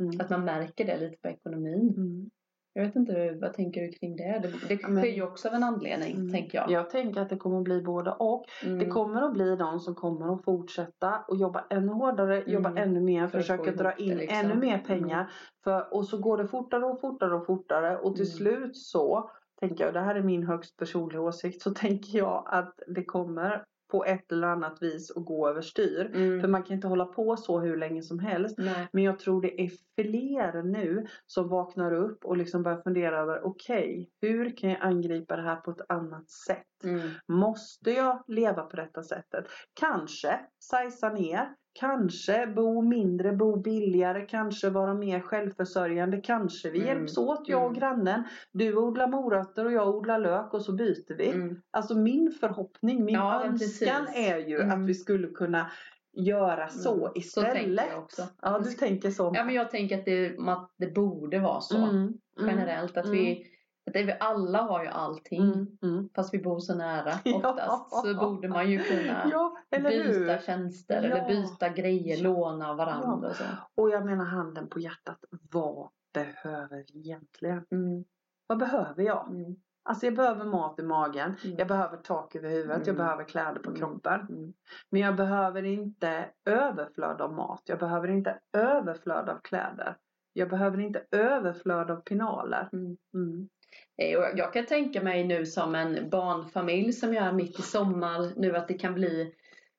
Mm. 0.00 0.20
Att 0.20 0.30
man 0.30 0.44
märker 0.44 0.84
det 0.86 1.00
lite 1.00 1.16
på 1.22 1.28
ekonomin. 1.28 2.30
Mm. 2.74 2.84
Jag 2.84 2.84
vet 2.86 2.96
inte, 2.96 3.38
vad 3.40 3.52
tänker 3.54 3.80
du 3.80 3.88
kring 3.92 4.16
det? 4.16 4.40
Det, 4.42 4.68
det 4.76 4.88
men- 4.88 5.02
sker 5.02 5.12
ju 5.12 5.22
också 5.22 5.48
av 5.48 5.54
en 5.54 5.62
anledning, 5.62 6.16
Mm. 6.16 6.32
tänker 6.32 6.58
jag. 6.58 6.70
Jag 6.70 6.90
tänker 6.90 7.20
att 7.20 7.28
det 7.30 7.36
kommer 7.36 7.58
att 7.58 7.64
bli 7.64 7.82
både 7.82 8.10
och. 8.10 8.44
Mm. 8.64 8.78
Det 8.78 8.86
kommer 8.86 9.22
att 9.22 9.32
bli 9.32 9.56
de 9.56 9.80
som 9.80 9.94
kommer 9.94 10.34
att 10.34 10.44
fortsätta 10.44 11.24
och 11.28 11.36
jobba 11.36 11.64
ännu 11.70 11.92
hårdare, 11.92 12.42
jobba 12.46 12.70
Mm. 12.70 12.82
ännu 12.88 13.00
mer, 13.00 13.26
För 13.26 13.38
försöka 13.38 13.72
dra 13.72 13.92
in 13.92 14.16
liksom. 14.16 14.38
ännu 14.38 14.54
mer 14.54 14.78
pengar. 14.78 15.30
För, 15.64 15.94
och 15.94 16.04
så 16.08 16.18
går 16.18 16.38
det 16.38 16.48
fortare 16.48 16.84
och 16.84 17.00
fortare 17.00 17.34
och 17.34 17.46
fortare 17.46 17.96
och 17.98 18.16
till 18.16 18.24
Mm. 18.24 18.36
slut 18.36 18.76
så 18.76 19.30
tänker 19.60 19.84
jag, 19.84 19.94
det 19.94 20.00
här 20.00 20.14
är 20.14 20.22
min 20.22 20.46
högst 20.46 20.76
personliga 20.76 21.20
åsikt, 21.20 21.62
så 21.62 21.70
tänker 21.74 22.18
jag 22.18 22.44
att 22.46 22.74
det 22.94 23.04
kommer 23.04 23.64
på 23.88 24.04
ett 24.04 24.32
eller 24.32 24.48
annat 24.48 24.82
vis 24.82 25.10
att 25.10 25.24
gå 25.24 25.48
överstyr. 25.48 26.10
Mm. 26.14 26.40
För 26.40 26.48
man 26.48 26.62
kan 26.62 26.74
inte 26.74 26.88
hålla 26.88 27.04
på 27.04 27.36
så 27.36 27.60
hur 27.60 27.76
länge 27.76 28.02
som 28.02 28.18
helst. 28.18 28.58
Nej. 28.58 28.88
Men 28.92 29.04
jag 29.04 29.18
tror 29.18 29.42
det 29.42 29.60
är 29.60 29.70
fler 29.98 30.62
nu 30.62 31.06
som 31.26 31.48
vaknar 31.48 31.92
upp 31.92 32.24
och 32.24 32.36
liksom 32.36 32.62
börjar 32.62 32.82
fundera 32.82 33.18
över 33.18 33.46
okej, 33.46 34.10
hur 34.20 34.56
kan 34.56 34.70
jag 34.70 34.78
angripa 34.80 35.36
det 35.36 35.42
här 35.42 35.56
på 35.56 35.70
ett 35.70 35.80
annat 35.88 36.30
sätt? 36.30 36.84
Mm. 36.84 37.10
Måste 37.28 37.90
jag 37.90 38.24
leva 38.26 38.62
på 38.62 38.76
detta 38.76 39.02
sättet? 39.02 39.46
Kanske 39.80 40.40
sajsa 40.58 41.08
ner, 41.08 41.54
kanske 41.80 42.46
bo 42.46 42.82
mindre, 42.82 43.32
bo 43.32 43.56
billigare, 43.56 44.26
kanske 44.26 44.70
vara 44.70 44.94
mer 44.94 45.20
självförsörjande, 45.20 46.16
kanske 46.20 46.70
vi 46.70 46.78
Mm. 46.78 46.88
hjälps 46.88 47.18
åt 47.18 47.48
jag 47.48 47.60
och 47.62 47.68
Mm. 47.68 47.78
grannen. 47.80 48.22
Du 48.52 48.76
odlar 48.76 49.08
morötter 49.08 49.64
och 49.64 49.72
jag 49.72 49.88
odlar 49.88 50.18
lök 50.18 50.54
och 50.54 50.62
så 50.62 50.72
byter 50.72 51.16
vi. 51.16 51.28
Mm. 51.30 51.60
Alltså 51.70 51.94
min 51.94 52.32
förhoppning, 52.40 53.04
min 53.04 53.14
Ja, 53.14 53.44
önskan 53.44 54.06
precis. 54.06 54.28
är 54.28 54.38
ju 54.38 54.60
Mm. 54.60 54.82
att 54.82 54.88
vi 54.88 54.94
skulle 54.94 55.28
kunna 55.28 55.70
göra 56.12 56.68
så 56.68 56.92
Mm. 56.94 57.00
Så 57.00 57.12
istället. 57.18 57.52
tänker 57.52 57.84
jag 57.92 57.98
också. 57.98 58.22
Ja, 58.42 58.58
du 58.58 58.70
tänker 58.70 59.10
så. 59.10 59.32
Ja, 59.34 59.44
men 59.44 59.54
jag 59.54 59.70
tänker 59.70 59.98
att 59.98 60.04
det, 60.04 60.36
att 60.38 60.70
det 60.78 60.94
borde 60.94 61.38
vara 61.38 61.60
så. 61.60 61.76
Mm, 61.76 61.90
mm, 61.96 62.14
Generellt. 62.40 62.96
Att 62.96 63.04
mm. 63.04 63.16
vi, 63.18 63.44
det, 63.92 64.02
vi 64.04 64.16
alla 64.20 64.62
har 64.62 64.82
ju 64.84 64.88
allting. 64.88 65.42
Mm, 65.42 65.66
mm. 65.82 66.08
Fast 66.14 66.34
vi 66.34 66.38
bor 66.38 66.58
så 66.58 66.74
nära 66.74 67.12
Ja. 67.24 67.36
oftast. 67.50 68.06
Så 68.06 68.14
borde 68.14 68.48
man 68.48 68.70
ju 68.70 68.78
kunna 68.78 69.28
Ja, 69.32 69.56
byta 69.70 69.88
hur? 69.88 70.38
tjänster 70.38 71.02
Ja. 71.02 71.16
eller 71.16 71.28
byta 71.28 71.68
grejer, 71.68 72.16
Ja. 72.16 72.22
låna 72.22 72.74
varandra 72.74 73.28
och 73.28 73.36
så. 73.36 73.44
Och 73.74 73.90
jag 73.90 74.04
menar 74.06 74.24
handen 74.24 74.68
på 74.68 74.80
hjärtat. 74.80 75.18
Vad 75.52 75.88
behöver 76.14 76.84
vi 76.92 76.98
egentligen? 76.98 77.64
Mm. 77.70 78.04
Vad 78.46 78.58
behöver 78.58 79.02
jag? 79.02 79.28
Mm. 79.30 79.56
Alltså 79.82 80.06
jag 80.06 80.14
behöver 80.16 80.44
mat 80.44 80.78
i 80.78 80.82
magen. 80.82 81.34
Mm. 81.44 81.56
Jag 81.58 81.68
behöver 81.68 81.96
tak 81.96 82.34
över 82.36 82.48
huvudet. 82.50 82.86
Jag 82.86 82.94
Mm. 82.94 82.96
behöver 82.96 83.24
kläder 83.24 83.60
på 83.60 83.68
Mm. 83.70 83.80
kroppen. 83.80 84.54
Men 84.90 85.00
jag 85.00 85.16
behöver 85.16 85.62
inte 85.62 86.28
överflöd 86.44 87.20
av 87.20 87.32
mat. 87.32 87.62
Jag 87.64 87.78
behöver 87.78 88.08
inte 88.08 88.38
överflöd 88.52 89.28
av 89.28 89.38
kläder. 89.42 89.96
Jag 90.32 90.50
behöver 90.50 90.80
inte 90.80 91.02
överflöd 91.10 91.90
av 91.90 91.96
pinaler. 91.96 92.68
Mm. 92.72 92.96
Mm. 93.14 93.48
Eh, 93.96 94.18
och 94.18 94.24
Jag 94.38 94.52
kan 94.52 94.66
tänka 94.66 95.02
mig 95.02 95.24
nu 95.24 95.46
som 95.46 95.74
en 95.74 96.10
barnfamilj 96.10 96.92
som 96.92 97.14
jag 97.14 97.24
är 97.26 97.32
mitt 97.32 97.58
i 97.58 97.62
sommar 97.62 98.32
nu 98.36 98.56
att 98.56 98.68
det 98.68 98.74
kan 98.74 98.94
bli 98.94 99.32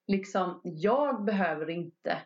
liksom, 0.08 0.62
jag 0.64 1.24
behöver 1.24 1.70
inte 1.70 2.18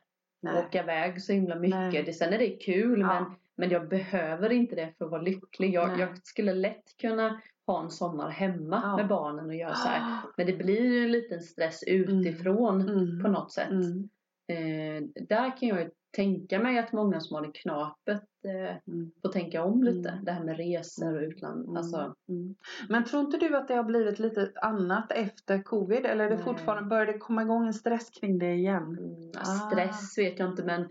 Nej. 0.41 0.65
åka 0.65 0.83
iväg 0.83 1.21
så 1.21 1.33
himla 1.33 1.55
mycket. 1.55 2.05
Det, 2.05 2.13
sen 2.13 2.33
är 2.33 2.37
det 2.37 2.49
kul 2.49 2.99
Ja. 2.99 3.07
men, 3.07 3.25
men 3.57 3.69
jag 3.69 3.89
behöver 3.89 4.49
inte 4.51 4.75
det 4.75 4.93
för 4.97 5.05
att 5.05 5.11
vara 5.11 5.21
lycklig. 5.21 5.73
Jag, 5.73 5.99
jag 5.99 6.17
skulle 6.23 6.53
lätt 6.53 6.97
kunna 7.01 7.41
ha 7.67 7.83
en 7.83 7.89
sommar 7.89 8.29
hemma 8.29 8.79
Ja. 8.83 8.95
med 8.97 9.07
barnen 9.07 9.45
och 9.45 9.55
göra 9.55 9.73
så 9.75 9.87
här. 9.87 10.19
Men 10.37 10.45
det 10.47 10.53
blir 10.53 10.81
ju 10.81 11.03
en 11.03 11.11
liten 11.11 11.41
stress 11.41 11.83
utifrån 11.87 12.81
Mm. 12.89 13.23
på 13.23 13.29
något 13.29 13.51
sätt. 13.51 13.69
Mm. 13.71 14.09
Eh, 14.47 15.03
där 15.27 15.57
kan 15.57 15.69
jag 15.69 15.79
ju 15.81 15.89
tänka 16.15 16.59
mig 16.59 16.79
att 16.79 16.91
många 16.91 17.19
som 17.19 17.35
har 17.35 17.41
det 17.45 17.51
knapet 17.51 18.23
eh, 18.45 18.75
Mm. 18.87 19.11
får 19.21 19.29
tänka 19.29 19.63
om 19.63 19.83
lite. 19.83 20.09
Mm. 20.09 20.25
Det 20.25 20.31
här 20.31 20.43
med 20.43 20.57
resor 20.57 21.15
och 21.15 21.21
utland. 21.21 21.63
Mm. 21.63 21.77
Alltså, 21.77 22.15
Mm. 22.29 22.55
Men 22.89 23.03
tror 23.05 23.21
inte 23.25 23.37
du 23.37 23.57
att 23.57 23.67
det 23.67 23.73
har 23.75 23.83
blivit 23.83 24.19
lite 24.19 24.51
annat 24.61 25.11
efter 25.11 25.61
covid? 25.63 26.05
Eller 26.05 26.25
är 26.25 26.29
det 26.29 26.35
Nej. 26.35 26.43
fortfarande, 26.45 26.89
börjar 26.89 27.05
det 27.05 27.17
komma 27.17 27.41
igång 27.41 27.67
en 27.67 27.73
stress 27.73 28.09
kring 28.09 28.39
det 28.39 28.53
igen? 28.53 28.83
mm, 28.99 29.31
Ah. 29.37 29.45
stress 29.45 30.17
vet 30.17 30.39
jag 30.39 30.49
inte 30.49 30.63
men 30.63 30.89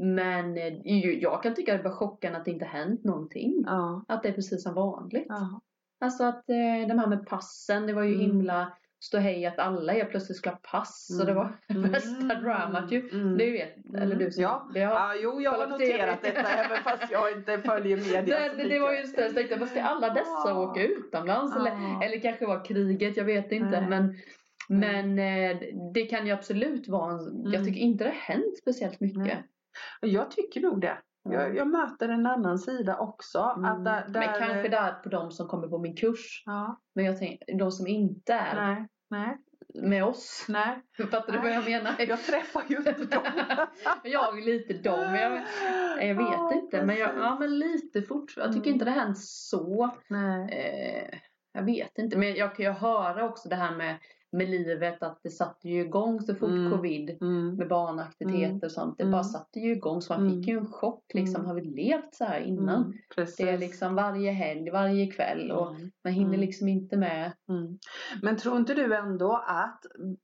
men 0.00 0.56
eh, 0.56 1.12
jag 1.22 1.42
kan 1.42 1.54
tycka 1.54 1.76
det 1.76 1.82
var 1.82 1.90
chockande 1.90 2.38
att 2.38 2.44
det 2.44 2.50
inte 2.50 2.64
hänt 2.64 3.04
någonting. 3.04 3.62
Ja. 3.66 4.04
Att 4.08 4.22
det 4.22 4.28
är 4.28 4.32
precis 4.32 4.62
som 4.62 4.74
vanligt. 4.74 5.26
ja. 5.28 5.60
Alltså 6.00 6.24
att 6.24 6.48
eh, 6.50 6.88
de 6.88 6.98
här 6.98 7.06
med 7.06 7.26
passen, 7.26 7.86
det 7.86 7.92
var 7.92 8.02
ju 8.02 8.14
Mm. 8.14 8.26
himla 8.26 8.72
ståhej 9.00 9.46
att 9.46 9.58
alla 9.58 9.92
helt 9.92 10.10
plötsligt 10.10 10.38
skulle 10.38 10.52
ha 10.54 10.60
pass. 10.78 11.06
Så 11.18 11.24
det 11.24 11.34
var 11.34 11.58
Mm. 11.68 11.90
värsta 11.90 12.34
dramat 12.34 12.92
ju. 12.92 13.10
Mm. 13.10 13.38
Du 13.38 13.52
vet, 13.52 13.94
eller 14.02 14.16
du 14.16 14.30
som, 14.32 14.42
Ja. 14.42 14.70
det 14.74 14.80
har, 14.80 14.94
Ja, 14.94 15.14
jo, 15.22 15.40
jag 15.40 15.50
har 15.52 15.66
noterat 15.66 16.22
detta 16.22 16.40
även 16.64 16.76
fast 16.84 17.12
jag 17.12 17.32
inte 17.32 17.58
följer 17.58 17.96
media. 17.96 18.22
det, 18.22 18.50
så 18.50 18.56
det, 18.56 18.68
det 18.68 18.78
var 18.78 18.92
jag- 18.92 19.00
ju 19.00 19.06
stress. 19.06 19.34
Tänkte 19.34 19.54
jag, 19.54 19.60
vad 19.60 19.68
ska 19.68 19.82
alla 19.82 20.08
dessa 20.08 20.30
Ja. 20.50 20.58
åka 20.70 20.82
utomlands? 20.82 21.56
Eller, 21.56 21.70
Ja. 21.70 22.02
eller 22.04 22.20
kanske 22.20 22.46
var 22.46 22.64
kriget, 22.64 23.16
jag 23.16 23.24
vet 23.24 23.52
inte. 23.52 23.80
Nej. 23.80 23.88
Men, 23.90 24.14
men 24.68 25.18
eh, 25.18 25.56
det 25.94 26.06
kan 26.06 26.26
ju 26.26 26.32
absolut 26.32 26.88
vara 26.88 27.12
en, 27.12 27.42
Jag 27.44 27.54
Mm. 27.54 27.64
tycker 27.66 27.80
inte 27.80 28.04
det 28.04 28.10
har 28.10 28.34
hänt 28.34 28.58
speciellt 28.62 29.00
mycket. 29.00 29.16
Nej. 29.24 29.42
Jag 30.00 30.30
tycker 30.30 30.60
nog 30.60 30.80
det. 30.80 30.98
Jag, 31.30 31.56
jag 31.56 31.68
möter 31.68 32.08
en 32.08 32.26
annan 32.26 32.58
sida 32.58 32.96
också. 32.98 33.38
Mm. 33.56 33.64
Att 33.72 33.84
där, 33.84 34.04
där, 34.08 34.20
Men 34.20 34.28
kanske 34.38 34.68
där 34.68 34.92
på 34.92 35.08
de 35.08 35.30
som 35.30 35.48
kommer 35.48 35.68
på 35.68 35.78
min 35.78 35.96
kurs. 35.96 36.42
Ja, 36.46 36.80
Men 36.94 37.04
jag 37.04 37.18
tänker, 37.18 37.58
de 37.58 37.70
som 37.72 37.86
inte 37.86 38.32
är 38.32 38.54
nej, 38.54 38.88
nej, 39.10 39.36
med 39.74 40.04
oss. 40.04 40.46
nej. 40.48 40.82
Fattar 41.10 41.32
du 41.32 41.38
vad 41.38 41.50
jag 41.52 41.64
menar? 41.64 41.94
Jag 42.08 42.22
träffar 42.22 42.62
ju 42.68 42.76
inte 42.76 42.92
dem. 42.92 43.22
jag 44.02 44.38
är 44.38 44.42
lite 44.44 44.72
dom. 44.74 45.14
Jag, 45.14 45.32
jag 46.08 46.14
vet 46.14 46.26
Ja, 46.32 46.52
inte. 46.54 46.84
Men, 46.84 46.96
jag, 46.96 47.08
precis. 47.08 47.22
ja, 47.22 47.36
men 47.40 47.58
lite 47.58 48.02
fort. 48.02 48.34
Jag 48.36 48.46
tycker 48.52 48.66
Mm. 48.66 48.72
inte 48.72 48.84
det 48.84 48.90
hänt 48.90 49.18
så. 49.18 49.90
Nej. 50.08 50.52
Eh, 50.52 51.18
jag 51.52 51.62
vet 51.62 51.98
inte. 51.98 52.18
Men 52.18 52.34
jag 52.34 52.54
kan 52.56 52.64
ju 52.64 52.70
höra 52.72 53.24
också 53.24 53.48
det 53.48 53.56
här 53.56 53.76
med, 53.76 53.96
med 54.32 54.48
livet. 54.50 55.02
Att 55.02 55.20
det 55.22 55.30
satte 55.30 55.68
ju 55.68 55.80
igång 55.80 56.20
så 56.20 56.34
fort 56.34 56.48
Mm. 56.48 56.70
covid. 56.72 57.18
Mm. 57.20 57.54
Med 57.56 57.68
barnaktiviteter 57.68 58.44
Mm. 58.46 58.60
och 58.64 58.70
sånt. 58.72 58.98
Det 58.98 59.02
Mm. 59.02 59.12
bara 59.12 59.24
satte 59.24 59.60
ju 59.60 59.72
igång. 59.72 60.02
Så 60.02 60.12
man 60.12 60.26
Mm. 60.26 60.36
fick 60.42 60.48
ju 60.48 60.58
en 60.58 60.66
chock. 60.72 61.04
Liksom, 61.14 61.34
Mm. 61.40 61.46
har 61.46 61.54
vi 61.54 61.64
levt 61.64 62.14
så 62.14 62.24
här 62.24 62.40
innan? 62.40 62.82
Mm. 62.84 62.92
Det 63.36 63.40
är 63.42 63.58
liksom 63.58 63.94
varje 63.94 64.30
helg, 64.32 64.70
varje 64.70 65.06
kväll. 65.06 65.50
Och 65.52 65.70
Mm. 65.76 65.90
man 66.04 66.12
hinner 66.12 66.28
Mm. 66.34 66.40
liksom 66.40 66.68
inte 66.68 66.96
med. 66.96 67.32
Mm. 67.48 67.78
Men 68.22 68.36
tror 68.36 68.56
inte 68.56 68.74
du 68.74 68.94
ändå 68.94 69.32
att, 69.46 69.80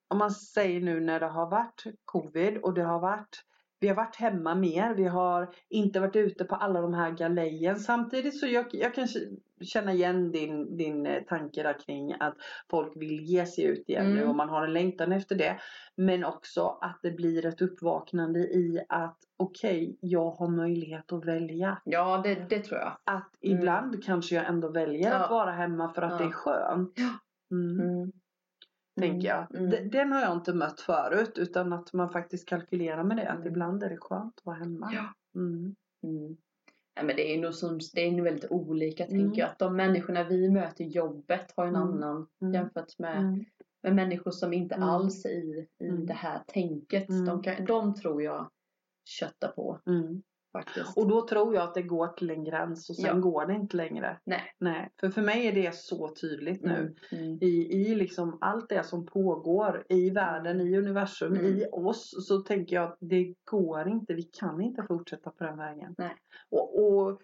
om 0.09 0.19
man 0.19 0.31
säger 0.31 0.81
nu 0.81 1.01
när 1.01 1.21
det 1.21 1.27
har 1.27 1.51
varit 1.51 1.85
covid 2.05 2.57
och 2.57 2.75
det 2.75 2.83
har 2.83 3.01
varit 3.01 3.43
vi 3.81 3.89
har 3.89 3.95
varit 3.95 4.17
hemma 4.17 4.55
mer, 4.55 4.95
vi 4.95 5.05
har 5.05 5.55
inte 5.71 6.01
varit 6.01 6.17
ute 6.17 6.45
på 6.45 6.55
alla 6.55 6.81
de 6.81 6.95
här 6.95 7.11
galejen. 7.11 7.77
Samtidigt 7.77 8.39
så 8.41 8.47
jag, 8.47 8.67
jag 8.73 8.95
kan 8.95 9.07
känna 9.63 9.93
igen 9.93 10.33
din, 10.33 10.77
din 10.77 11.07
eh, 11.07 11.23
tanke 11.23 11.63
där 11.63 11.77
kring 11.87 12.13
att 12.21 12.35
folk 12.71 12.93
vill 12.97 13.21
ge 13.21 13.47
sig 13.47 13.65
ut 13.65 13.89
igen 13.89 14.07
nu 14.07 14.17
Mm. 14.17 14.29
och 14.31 14.37
man 14.37 14.49
har 14.49 14.65
en 14.65 14.73
längtan 14.73 15.13
efter 15.13 15.35
det. 15.35 15.59
Men 15.97 16.25
också 16.25 16.79
att 16.81 16.99
det 17.03 17.11
blir 17.11 17.47
ett 17.47 17.63
uppvaknande 17.63 18.39
i 18.41 18.85
att 18.89 19.19
okej, 19.37 19.97
jag 20.01 20.31
har 20.31 20.49
möjlighet 20.49 21.13
att 21.13 21.25
välja. 21.25 21.79
Ja, 21.85 22.21
det, 22.25 22.35
det 22.49 22.59
tror 22.61 22.81
jag. 22.81 22.97
Att 23.05 23.31
Mm. 23.45 23.59
ibland 23.59 24.05
kanske 24.05 24.35
jag 24.35 24.47
ändå 24.49 24.69
väljer 24.69 25.11
Ja. 25.11 25.17
att 25.25 25.31
vara 25.31 25.51
hemma 25.53 25.93
för 25.95 26.03
att 26.03 26.13
Ja. 26.13 26.19
det 26.19 26.25
är 26.25 26.33
skönt. 26.33 26.99
Mm 27.51 28.13
Mm. 28.97 29.11
tänker 29.11 29.29
jag. 29.29 29.55
Mm. 29.55 29.71
D- 29.71 29.89
Den 29.93 30.13
har 30.13 30.21
jag 30.21 30.33
inte 30.33 30.53
mött 30.53 30.81
förut 30.81 31.33
utan 31.39 31.73
att 31.73 31.93
man 31.93 32.11
faktiskt 32.11 32.49
kalkylerar 32.49 33.05
med 33.05 33.17
det. 33.17 33.29
Att 33.29 33.37
Mm. 33.37 33.49
ibland 33.49 33.83
är 33.83 33.91
det 33.91 33.97
skönt 33.97 34.39
att 34.39 34.45
vara 34.47 34.57
hemma. 34.57 34.91
Ja. 34.95 35.15
Mm. 35.41 35.75
Mm. 36.03 36.37
Ja, 36.95 37.03
men 37.03 37.17
det 37.17 37.35
är 37.35 37.41
nog 37.41 37.55
som, 37.55 37.79
det 37.95 38.01
är 38.01 38.13
nog 38.13 38.25
väldigt 38.25 38.51
olika 38.51 39.07
tänker 39.07 39.41
jag. 39.41 39.51
Att 39.51 39.59
de 39.59 39.77
människorna 39.77 40.25
vi 40.25 40.51
möter 40.51 40.85
i 40.85 40.89
jobbet 40.89 41.53
har 41.57 41.67
en 41.67 41.77
annan 41.77 42.27
jämfört 42.55 42.99
med, 42.99 43.45
med 43.83 43.95
människor 43.95 44.31
som 44.31 44.53
inte 44.53 44.75
Mm. 44.75 44.89
alls 44.89 45.25
är 45.25 45.31
i, 45.31 45.69
i 45.79 45.89
Mm. 45.89 46.07
det 46.07 46.13
här 46.15 46.43
tänket. 46.47 47.09
Mm. 47.09 47.25
De, 47.25 47.43
kan, 47.43 47.65
de 47.65 47.95
tror 47.95 48.23
jag 48.23 48.51
köttar 49.05 49.49
på 49.49 49.81
Mm. 49.87 50.23
Faktiskt. 50.59 50.97
Och 50.99 51.09
då 51.09 51.27
tror 51.29 51.55
jag 51.55 51.63
att 51.63 51.75
det 51.75 51.83
går 51.83 52.09
till 52.09 52.31
en 52.31 52.45
gräns 52.45 52.91
och 52.91 52.97
sen 52.97 53.07
Ja. 53.07 53.15
går 53.15 53.47
det 53.47 53.55
inte 53.55 53.77
längre. 53.77 54.19
Nej. 54.25 54.41
Nej. 54.59 54.91
För 55.01 55.11
för 55.11 55.23
mig 55.23 55.47
är 55.47 55.53
det 55.53 55.75
så 55.75 56.15
tydligt 56.21 56.63
nu. 56.63 56.95
Mm. 57.13 57.25
Mm. 57.25 57.39
I, 57.41 57.73
I 57.73 57.95
liksom 57.95 58.39
allt 58.41 58.69
det 58.69 58.87
som 58.87 59.07
pågår 59.07 59.85
i 59.89 60.11
världen, 60.11 60.61
i 60.61 60.79
universum, 60.79 61.33
Mm. 61.33 61.45
i 61.47 61.67
oss. 61.73 62.27
Så 62.29 62.39
tänker 62.39 62.77
jag 62.77 62.85
att 62.85 62.97
det 63.01 63.35
går 63.45 63.89
inte. 63.89 64.15
Vi 64.15 64.23
kan 64.23 64.61
inte 64.61 64.83
fortsätta 64.89 65.31
på 65.31 65.45
den 65.45 65.59
vägen. 65.59 65.95
Nej. 65.99 66.15
Och, 66.51 66.85
och 66.85 67.21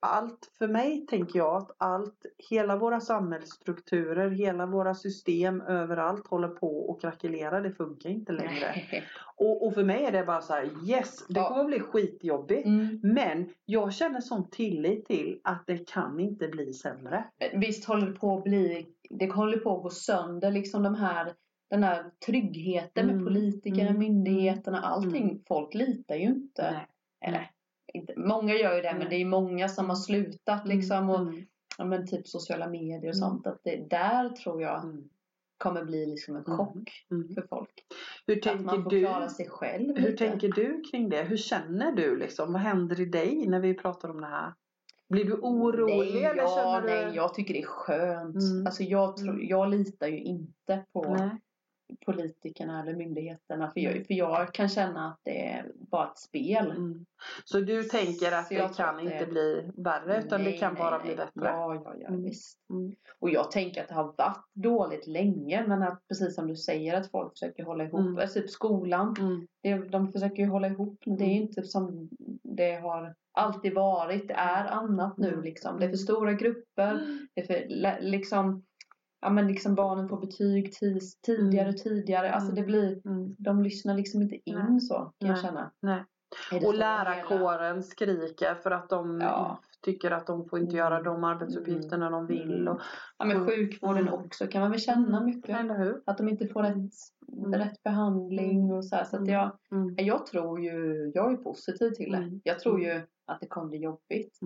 allt 0.00 0.50
för 0.58 0.68
mig 0.68 1.06
tänker 1.06 1.38
jag 1.38 1.56
att 1.56 1.70
allt, 1.78 2.26
hela 2.50 2.76
våra 2.76 3.00
samhällsstrukturer, 3.00 4.30
hela 4.30 4.66
våra 4.66 4.94
system 4.94 5.60
överallt 5.60 6.26
håller 6.26 6.48
på 6.48 6.88
och 6.90 7.00
krackelerar. 7.00 7.62
Det 7.62 7.70
funkar 7.72 8.10
inte 8.10 8.32
längre. 8.32 8.82
Och, 9.36 9.66
och 9.66 9.74
för 9.74 9.84
mig 9.84 10.04
är 10.04 10.12
det 10.12 10.24
bara 10.24 10.40
så 10.40 10.52
här, 10.52 10.70
yes, 10.86 11.26
det 11.28 11.40
Ja. 11.40 11.48
kommer 11.48 11.64
bli 11.64 11.80
skitjobbigt. 11.80 12.66
Mm. 12.66 13.00
Men 13.02 13.48
jag 13.66 13.92
känner 13.92 14.20
sån 14.20 14.50
tillit 14.50 15.06
till 15.06 15.40
att 15.44 15.66
det 15.66 15.88
kan 15.92 16.20
inte 16.20 16.48
bli 16.48 16.72
sämre. 16.72 17.24
Visst 17.54 17.84
håller 17.84 18.06
det 18.06 18.12
på 18.18 18.36
att 18.36 18.44
bli, 18.44 18.86
det 19.10 19.32
håller 19.32 19.58
på 19.58 19.76
att 19.76 19.82
gå 19.82 19.90
sönder 19.90 20.50
liksom 20.50 20.82
de 20.82 20.94
här 20.94 21.32
den 21.70 21.82
här 21.82 22.04
tryggheten 22.26 23.04
Mm. 23.04 23.16
med 23.16 23.26
politiker, 23.26 23.86
Mm. 23.86 23.98
myndigheterna, 23.98 24.80
allting. 24.82 25.22
Mm. 25.22 25.42
Folk 25.48 25.74
litar 25.74 26.14
ju 26.14 26.22
inte. 26.26 26.70
Nej. 26.72 26.86
Eller, 27.20 27.50
inte, 27.94 28.14
många 28.16 28.54
gör 28.54 28.76
ju 28.76 28.82
det 28.82 28.90
men 28.92 28.98
Nej. 28.98 29.08
det 29.10 29.16
är 29.16 29.24
många 29.24 29.68
som 29.68 29.88
har 29.88 29.96
slutat 29.96 30.68
liksom. 30.68 31.10
Och, 31.10 31.20
Mm. 31.20 31.42
ja, 31.78 31.84
men 31.84 32.06
typ 32.06 32.28
sociala 32.28 32.68
medier 32.68 32.98
och 32.98 33.02
Mm. 33.04 33.14
sånt. 33.14 33.46
Att 33.46 33.60
det 33.64 33.76
där 33.90 34.28
tror 34.28 34.62
jag 34.62 34.84
Mm. 34.84 35.08
kommer 35.58 35.84
bli 35.84 36.06
liksom 36.06 36.36
en 36.36 36.44
Mm. 36.44 36.56
chock 36.58 37.06
Mm. 37.10 37.34
för 37.34 37.42
folk. 37.48 37.86
Hur 38.26 38.36
Att 38.36 38.42
tänker 38.42 38.64
man 38.64 38.82
får 38.82 38.90
du? 38.90 39.00
klara 39.00 39.28
sig 39.28 39.48
själv 39.48 39.96
Hur 39.96 40.10
lite. 40.10 40.28
tänker 40.28 40.48
du 40.48 40.82
kring 40.90 41.08
det? 41.08 41.22
Hur 41.22 41.36
känner 41.36 41.92
du 41.92 42.16
liksom? 42.16 42.52
Vad 42.52 42.62
händer 42.62 43.00
i 43.00 43.04
dig 43.04 43.46
när 43.48 43.60
vi 43.60 43.74
pratar 43.74 44.08
om 44.10 44.20
det 44.20 44.26
här? 44.26 44.52
Blir 45.08 45.24
du 45.24 45.32
orolig 45.34 46.14
nej, 46.14 46.24
eller 46.24 46.42
ja, 46.42 46.48
känner 46.56 46.80
du? 46.82 47.04
nej, 47.06 47.16
jag 47.16 47.34
tycker 47.34 47.54
det 47.54 47.60
är 47.62 47.66
skönt. 47.66 48.36
Mm. 48.36 48.66
Alltså 48.66 48.82
jag, 48.82 49.16
tror, 49.16 49.30
Mm. 49.30 49.46
jag 49.48 49.68
litar 49.70 50.06
ju 50.06 50.18
inte 50.18 50.84
på 50.92 51.14
Nej. 51.14 51.30
Politikerna 52.06 52.82
eller 52.82 52.94
myndigheterna. 52.94 53.70
För 53.70 53.80
jag, 53.80 53.92
Mm. 53.92 54.04
för 54.04 54.14
jag 54.14 54.54
kan 54.54 54.68
känna 54.68 55.08
att 55.08 55.20
det 55.22 55.46
är 55.46 55.72
bara 55.90 56.06
ett 56.10 56.18
spel. 56.18 56.70
Mm. 56.70 57.06
Så 57.44 57.60
du 57.60 57.82
tänker 57.82 58.32
att 58.32 58.48
det 58.48 58.76
kan 58.76 58.96
att 58.98 59.04
det- 59.04 59.12
inte 59.14 59.26
bli 59.26 59.70
värre 59.76 60.18
utan 60.18 60.38
det 60.40 60.50
Nej, 60.50 60.58
kan 60.58 60.72
nej, 60.74 60.82
bara 60.82 60.98
nej. 60.98 61.06
bli 61.06 61.16
bättre? 61.16 61.30
Ja, 61.48 61.74
ja, 61.74 61.94
ja 62.00 62.08
Mm. 62.08 62.22
visst. 62.22 62.58
Mm. 62.70 62.94
Och 63.18 63.30
jag 63.30 63.50
tänker 63.50 63.82
att 63.82 63.88
det 63.88 63.94
har 63.94 64.04
varit 64.18 64.44
dåligt 64.54 65.06
länge 65.06 65.64
men 65.66 65.82
att 65.82 66.08
precis 66.08 66.34
som 66.34 66.46
du 66.46 66.56
säger 66.56 66.94
att 66.94 67.10
folk 67.10 67.32
försöker 67.32 67.64
hålla 67.64 67.84
ihop. 67.84 68.00
Mm. 68.00 68.18
Alltså, 68.18 68.40
typ 68.40 68.50
skolan, 68.50 69.14
Mm. 69.18 69.46
det, 69.62 69.74
de 69.74 70.12
försöker 70.12 70.42
ju 70.42 70.48
hålla 70.48 70.68
ihop 70.68 71.02
men 71.06 71.16
det 71.16 71.24
är 71.24 71.34
ju 71.34 71.40
inte 71.40 71.62
som 71.62 72.08
det 72.42 72.74
har 72.74 73.14
alltid 73.32 73.74
varit. 73.74 74.28
Det 74.28 74.34
är 74.34 74.64
annat 74.64 75.18
nu 75.18 75.28
Mm. 75.28 75.42
liksom. 75.42 75.78
Det 75.80 75.84
är 75.86 75.90
för 75.90 75.96
stora 75.96 76.32
grupper. 76.32 77.18
Det 77.34 77.40
är 77.40 77.46
för 77.46 78.00
liksom, 78.00 78.62
ja 79.20 79.30
men 79.30 79.46
liksom 79.46 79.74
barnen 79.74 80.08
får 80.08 80.20
betyg 80.20 80.72
tis, 80.72 81.20
tidigare 81.20 81.68
och 81.68 81.76
tidigare. 81.76 82.32
Alltså 82.32 82.52
det 82.52 82.62
blir, 82.62 83.06
Mm. 83.06 83.34
de 83.38 83.62
lyssnar 83.62 83.94
liksom 83.94 84.22
inte 84.22 84.34
in 84.44 84.58
Nej. 84.68 84.80
så 84.80 84.94
kan 84.94 85.12
Nej. 85.20 85.30
jag 85.30 85.40
känna. 85.40 85.70
Nej. 85.82 86.04
Och 86.66 86.74
lärarkåren 86.74 87.82
skriker 87.82 88.54
för 88.54 88.70
att 88.70 88.88
de 88.90 89.20
Ja. 89.20 89.60
tycker 89.82 90.10
att 90.10 90.26
de 90.26 90.48
får 90.48 90.58
inte 90.58 90.76
Mm. 90.76 90.78
göra 90.78 91.02
de 91.02 91.24
arbetsuppgifterna 91.24 92.10
de 92.10 92.26
vill. 92.26 92.54
Mm. 92.60 92.68
Och, 92.68 92.80
Ja 93.18 93.24
men 93.24 93.46
sjukvården 93.46 94.02
Mm. 94.08 94.14
också 94.14 94.46
kan 94.46 94.60
man 94.60 94.70
väl 94.70 94.80
känna 94.80 95.20
mycket. 95.20 95.56
Att 96.06 96.18
de 96.18 96.28
inte 96.28 96.46
får 96.48 96.62
rätt, 96.62 96.92
Mm. 97.32 97.54
rätt 97.54 97.82
behandling 97.82 98.72
och 98.72 98.84
så 98.84 98.96
här. 98.96 99.04
Så 99.04 99.16
att 99.16 99.22
Mm. 99.22 99.32
jag, 99.34 99.58
Mm. 99.72 99.94
jag 99.98 100.26
tror 100.26 100.60
ju, 100.60 101.10
jag 101.14 101.32
är 101.32 101.36
positiv 101.36 101.90
till 101.90 102.12
det. 102.12 102.18
Mm. 102.18 102.40
Jag 102.44 102.58
tror 102.58 102.80
ju 102.80 103.02
att 103.26 103.40
det 103.40 103.46
kommer 103.46 103.68
bli 103.68 103.78
jobbigt. 103.78 104.38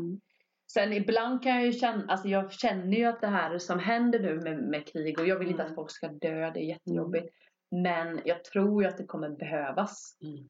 Mm. 0.76 0.90
Sen 0.90 1.02
ibland 1.02 1.42
kan 1.42 1.52
jag 1.54 1.66
ju 1.66 1.72
känna, 1.72 2.04
alltså 2.12 2.28
jag 2.28 2.52
känner 2.52 2.96
ju 2.96 3.04
att 3.04 3.20
det 3.20 3.26
här 3.26 3.58
som 3.58 3.78
händer 3.78 4.18
nu 4.20 4.40
med, 4.40 4.58
med 4.62 4.86
krig 4.92 5.18
och 5.20 5.26
jag 5.26 5.38
vill 5.38 5.48
inte 5.48 5.62
Mm. 5.62 5.70
att 5.72 5.76
folk 5.76 5.90
ska 5.90 6.08
dö, 6.08 6.50
det 6.50 6.60
är 6.60 6.64
jättejobbigt. 6.64 7.34
Men 7.70 8.20
jag 8.24 8.44
tror 8.44 8.82
ju 8.82 8.88
att 8.88 8.96
det 8.96 9.04
kommer 9.06 9.30
behövas. 9.30 10.16
Mm. 10.22 10.48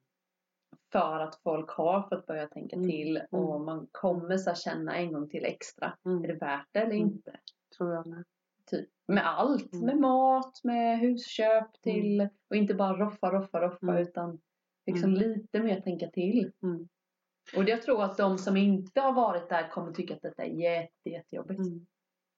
För 0.92 1.20
att 1.20 1.40
folk 1.42 1.70
har 1.70 2.08
fått 2.08 2.26
börja 2.26 2.46
tänka 2.48 2.76
Mm. 2.76 2.88
till 2.90 3.22
och 3.30 3.60
man 3.60 3.86
kommer 3.92 4.36
så 4.36 4.54
känna 4.54 4.96
en 4.96 5.12
gång 5.12 5.28
till 5.28 5.44
extra. 5.44 5.92
Mm. 6.06 6.24
Är 6.24 6.28
det 6.28 6.34
värt 6.34 6.66
det 6.72 6.78
eller 6.78 6.94
Mm. 6.94 7.08
inte? 7.08 7.36
Tror 7.76 7.94
jag 7.94 8.06
med. 8.06 8.24
Typ. 8.70 8.88
Med 9.08 9.26
allt. 9.28 9.72
Mm. 9.72 9.86
Med 9.86 9.96
mat, 9.96 10.60
med 10.64 10.98
husköp 10.98 11.72
till. 11.82 12.28
Och 12.50 12.56
inte 12.56 12.74
bara 12.74 12.96
roffa, 12.96 13.30
roffa, 13.32 13.60
roffa. 13.60 13.86
Mm. 13.90 14.02
Utan 14.02 14.38
liksom 14.86 15.10
Mm. 15.16 15.20
lite 15.20 15.60
mer 15.62 15.80
tänka 15.80 16.06
till. 16.10 16.52
Mm. 17.52 17.64
Och 17.64 17.70
jag 17.70 17.82
tror 17.82 18.04
att 18.04 18.16
de 18.16 18.38
som 18.38 18.56
inte 18.56 19.00
har 19.00 19.12
varit 19.12 19.48
där 19.48 19.68
kommer 19.68 19.92
tycka 19.92 20.14
att 20.14 20.22
detta 20.22 20.42
är 20.42 20.48
jätte, 20.48 21.08
jättejobbigt. 21.10 21.60
Mm. 21.60 21.86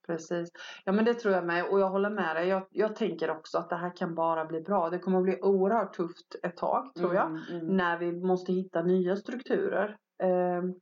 Precis. 0.07 0.49
Ja 0.83 0.91
men 0.91 1.05
det 1.05 1.13
tror 1.13 1.33
jag 1.33 1.45
med 1.45 1.65
och 1.65 1.79
jag 1.79 1.89
håller 1.89 2.09
med 2.09 2.35
dig. 2.35 2.47
Jag, 2.47 2.67
jag 2.71 2.95
tänker 2.95 3.29
också 3.29 3.57
att 3.57 3.69
det 3.69 3.75
här 3.75 3.95
kan 3.95 4.15
bara 4.15 4.45
bli 4.45 4.61
bra. 4.61 4.89
Det 4.89 4.99
kommer 4.99 5.17
att 5.17 5.23
bli 5.23 5.39
oerhört 5.41 5.95
tufft 5.95 6.35
ett 6.43 6.57
tag 6.57 6.95
tror 6.95 7.15
jag. 7.15 7.25
Mm, 7.25 7.41
mm. 7.51 7.77
När 7.77 7.97
vi 7.97 8.11
måste 8.11 8.53
hitta 8.53 8.81
nya 8.81 9.15
strukturer. 9.15 9.97
Ehm, 10.23 10.73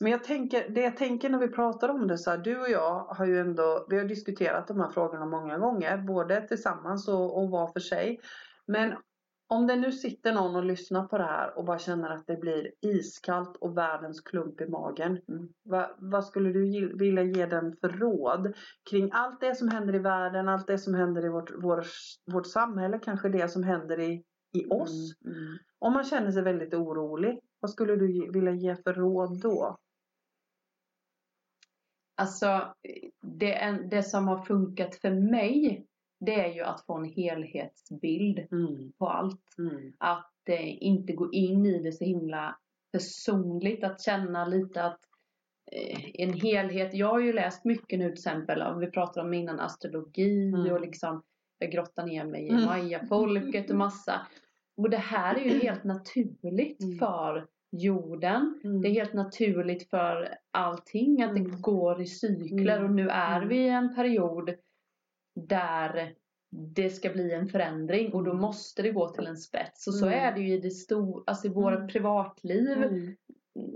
Men 0.00 0.12
jag 0.12 0.24
tänker, 0.24 0.68
det 0.68 0.80
jag 0.80 0.96
tänker 0.96 1.30
när 1.30 1.38
vi 1.38 1.48
pratar 1.48 1.88
om 1.88 2.06
det 2.08 2.18
så 2.18 2.30
här, 2.30 2.38
du 2.38 2.60
och 2.60 2.70
jag 2.70 3.04
har 3.04 3.26
ju 3.26 3.40
ändå, 3.40 3.86
vi 3.90 3.98
har 3.98 4.04
diskuterat 4.04 4.66
de 4.66 4.80
här 4.80 4.88
frågorna 4.90 5.26
många 5.26 5.58
gånger, 5.58 5.98
både 5.98 6.48
tillsammans 6.48 7.08
och, 7.08 7.38
och 7.38 7.50
var 7.50 7.72
för 7.72 7.80
sig. 7.80 8.20
Men 8.66 8.94
om 9.54 9.66
det 9.66 9.76
nu 9.76 9.92
sitter 9.92 10.32
någon 10.32 10.56
och 10.56 10.64
lyssnar 10.64 11.06
på 11.06 11.18
det 11.18 11.24
här 11.24 11.58
och 11.58 11.64
bara 11.64 11.78
känner 11.78 12.10
att 12.10 12.26
det 12.26 12.36
blir 12.36 12.72
iskallt 12.80 13.56
och 13.56 13.76
världens 13.76 14.20
klump 14.20 14.60
i 14.60 14.66
magen. 14.66 15.20
Mm. 15.28 15.48
Va, 15.64 15.90
vad 15.98 16.24
skulle 16.24 16.52
du 16.52 16.66
ge, 16.66 16.86
vilja 16.86 17.22
ge 17.22 17.46
den 17.46 17.76
för 17.76 17.88
råd 17.88 18.54
kring 18.90 19.10
allt 19.12 19.40
det 19.40 19.54
som 19.54 19.68
händer 19.68 19.94
i 19.94 19.98
världen, 19.98 20.48
allt 20.48 20.66
det 20.66 20.78
som 20.78 20.94
händer 20.94 21.26
i 21.26 21.28
vårt, 21.28 21.50
vår, 21.62 21.84
vårt 22.32 22.46
samhälle, 22.46 22.98
kanske 22.98 23.28
det 23.28 23.48
som 23.48 23.62
händer 23.62 24.00
i, 24.00 24.24
i 24.54 24.66
oss. 24.70 25.14
Mm, 25.24 25.38
mm. 25.38 25.58
Om 25.78 25.92
man 25.92 26.04
känner 26.04 26.30
sig 26.30 26.42
väldigt 26.42 26.74
orolig, 26.74 27.40
vad 27.60 27.70
skulle 27.70 27.96
du 27.96 28.12
ge, 28.12 28.30
vilja 28.30 28.52
ge 28.52 28.76
för 28.76 28.94
råd 28.94 29.40
då? 29.40 29.76
Alltså, 32.16 32.74
det, 33.22 33.54
en, 33.54 33.88
det 33.88 34.02
som 34.02 34.28
har 34.28 34.44
funkat 34.44 34.94
för 34.94 35.10
mig, 35.10 35.86
det 36.24 36.34
är 36.34 36.54
ju 36.54 36.60
att 36.62 36.86
få 36.86 36.94
en 36.94 37.04
helhetsbild 37.04 38.38
Mm, 38.52 38.92
på 38.98 39.08
allt. 39.08 39.58
mm, 39.58 39.92
Att 39.98 40.48
eh, 40.48 40.82
inte 40.84 41.12
gå 41.12 41.32
in 41.32 41.66
i 41.66 41.82
det 41.82 41.92
så 41.92 42.04
himla 42.04 42.56
personligt. 42.92 43.84
Att 43.84 44.02
känna 44.02 44.44
lite 44.46 44.84
att 44.84 45.00
eh, 45.72 46.10
en 46.14 46.32
helhet. 46.32 46.94
Jag 46.94 47.06
har 47.08 47.20
ju 47.20 47.32
läst 47.32 47.64
mycket 47.64 47.98
nu 47.98 48.04
till 48.04 48.12
exempel, 48.12 48.62
om 48.62 48.78
vi 48.80 48.86
pratar 48.90 49.20
om 49.20 49.34
innan 49.34 49.60
astrologi 49.60 50.48
Mm. 50.48 50.72
och 50.72 50.80
liksom 50.80 51.22
jag 51.58 51.70
grottar 51.72 52.06
ner 52.06 52.24
mig 52.24 52.42
i 52.46 52.48
Mm. 52.50 52.64
mayafolket 52.64 53.70
och 53.70 53.76
massa. 53.76 54.26
Och 54.76 54.90
det 54.90 54.96
här 54.96 55.34
är 55.34 55.44
ju 55.44 55.58
helt 55.60 55.84
naturligt 55.84 56.82
Mm. 56.82 56.98
för 56.98 57.46
jorden. 57.70 58.60
mm. 58.64 58.82
Det 58.82 58.88
är 58.88 58.92
helt 58.92 59.12
naturligt 59.14 59.90
för 59.90 60.34
allting 60.50 61.22
att 61.22 61.30
Mm. 61.30 61.44
det 61.44 61.56
går 61.60 62.02
i 62.02 62.06
cykler 62.06 62.76
Mm. 62.78 62.84
och 62.90 62.94
nu 62.96 63.08
är 63.08 63.36
Mm. 63.36 63.48
vi 63.48 63.56
i 63.56 63.68
en 63.68 63.94
period 63.94 64.50
där 65.48 66.14
det 66.74 66.90
ska 66.90 67.10
bli 67.10 67.32
en 67.32 67.48
förändring 67.48 68.12
och 68.12 68.24
då 68.24 68.30
Mm. 68.30 68.42
måste 68.42 68.82
det 68.82 68.90
gå 68.90 69.08
till 69.08 69.26
en 69.26 69.36
spets. 69.36 69.86
Och 69.86 69.94
så 69.94 70.06
Mm. 70.06 70.18
är 70.18 70.32
det 70.34 70.40
ju 70.40 70.54
i 70.54 70.58
det 70.60 70.70
stora, 70.70 71.22
alltså 71.26 71.46
i 71.46 71.50
våra 71.50 71.76
Mm. 71.76 71.88
privatliv. 71.88 72.70
Mm, 72.82 73.16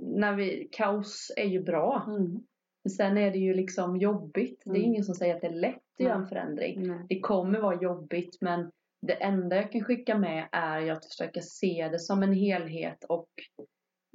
När 0.03 0.35
vi, 0.37 0.69
kaos 0.73 1.33
är 1.37 1.47
ju 1.49 1.63
bra. 1.63 2.05
mm, 2.07 2.41
Men 2.85 2.91
sen 2.91 3.19
är 3.19 3.31
det 3.31 3.39
ju 3.39 3.55
liksom 3.55 3.97
jobbigt. 3.97 4.63
Det 4.65 4.71
är 4.71 4.75
Mm. 4.77 4.85
ingen 4.89 5.05
som 5.05 5.15
säger 5.15 5.35
att 5.35 5.41
det 5.41 5.47
är 5.47 5.53
lätt 5.55 5.75
att 5.99 6.05
göra 6.05 6.15
en 6.15 6.27
förändring. 6.27 6.83
Det 7.09 7.21
kommer 7.21 7.61
vara 7.61 7.83
jobbigt 7.83 8.39
men 8.41 8.71
det 9.07 9.13
enda 9.23 9.57
jag 9.57 9.73
kan 9.73 9.85
skicka 9.85 10.19
med 10.19 10.49
är 10.53 10.93
att 10.93 11.05
försöka 11.07 11.41
se 11.41 11.89
det 11.93 11.99
som 11.99 12.23
en 12.23 12.33
helhet 12.33 13.05
och 13.05 13.29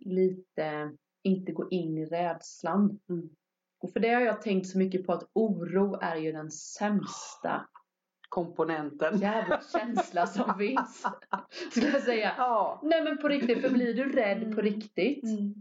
lite 0.05 0.91
inte 1.23 1.51
gå 1.51 1.69
in 1.69 1.97
i 1.97 2.05
rädslan. 2.05 2.99
Mm. 3.09 3.29
Och 3.83 3.93
för 3.93 3.99
det 3.99 4.09
har 4.13 4.21
jag 4.21 4.41
tänkt 4.41 4.67
så 4.67 4.77
mycket 4.77 5.05
på 5.05 5.13
att 5.13 5.23
oro 5.33 5.97
är 6.01 6.15
ju 6.15 6.31
den 6.31 6.51
sämsta 6.51 7.65
Komponenten. 8.29 9.17
jävla 9.19 9.61
känsla 9.73 10.27
som 10.27 10.53
finns. 10.57 11.05
Skulle 11.71 11.87
jag 11.87 12.01
säga. 12.01 12.31
Ja. 12.37 12.79
Nej 12.83 13.03
men 13.03 13.17
på 13.17 13.27
riktigt, 13.27 13.61
för 13.61 13.69
blir 13.69 13.93
du 13.93 14.11
rädd 14.11 14.39
på 14.39 14.61
Mm. 14.61 14.61
riktigt 14.61 15.23
Mm, 15.23 15.53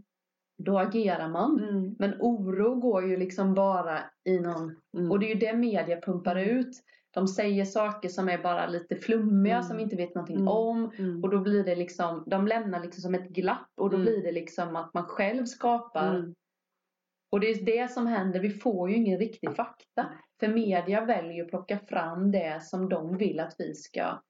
då 0.57 0.79
agerar 0.79 1.29
man. 1.29 1.59
mm, 1.63 1.95
Men 1.99 2.13
oro 2.19 2.75
går 2.75 3.07
ju 3.07 3.17
liksom 3.17 3.53
bara 3.53 3.99
i 4.25 4.39
någon 4.39 4.75
mm. 4.97 5.11
och 5.11 5.19
det 5.19 5.25
är 5.25 5.33
ju 5.33 5.39
det 5.39 5.53
media 5.53 6.01
pumpar 6.01 6.35
ut. 6.35 6.83
De 7.13 7.27
säger 7.27 7.65
saker 7.65 8.09
som 8.09 8.29
är 8.29 8.37
bara 8.43 8.67
lite 8.67 8.95
flummiga 8.95 9.55
Mm. 9.55 9.63
som 9.67 9.77
vi 9.77 9.83
inte 9.83 9.95
vet 9.95 10.15
någonting 10.15 10.35
Mm. 10.37 10.47
om. 10.47 10.91
Mm, 10.97 11.23
Och 11.23 11.29
då 11.29 11.39
blir 11.39 11.63
det 11.63 11.75
liksom, 11.75 12.23
de 12.27 12.47
lämnar 12.47 12.79
liksom 12.81 13.01
som 13.01 13.15
ett 13.15 13.29
glapp 13.29 13.69
och 13.77 13.89
då 13.89 13.95
Mm. 13.95 14.05
blir 14.05 14.23
det 14.23 14.31
liksom 14.31 14.75
att 14.75 14.93
man 14.93 15.03
själv 15.05 15.45
skapar. 15.45 16.33
Mm, 17.33 17.35
Och 17.35 17.39
det 17.39 17.51
är 17.51 17.65
det 17.83 17.91
som 17.91 18.07
händer, 18.07 18.39
vi 18.39 18.49
får 18.49 18.89
ju 18.89 18.95
ingen 18.95 19.19
riktig 19.19 19.55
fakta. 19.55 20.05
För 20.39 20.47
media 20.47 21.05
väljer 21.05 21.43
att 21.43 21.49
plocka 21.49 21.79
fram 21.79 22.31
det 22.31 22.63
som 22.63 22.89
de 22.89 23.17
vill 23.17 23.39
att 23.39 23.55
vi 23.57 23.73
ska 23.73 24.21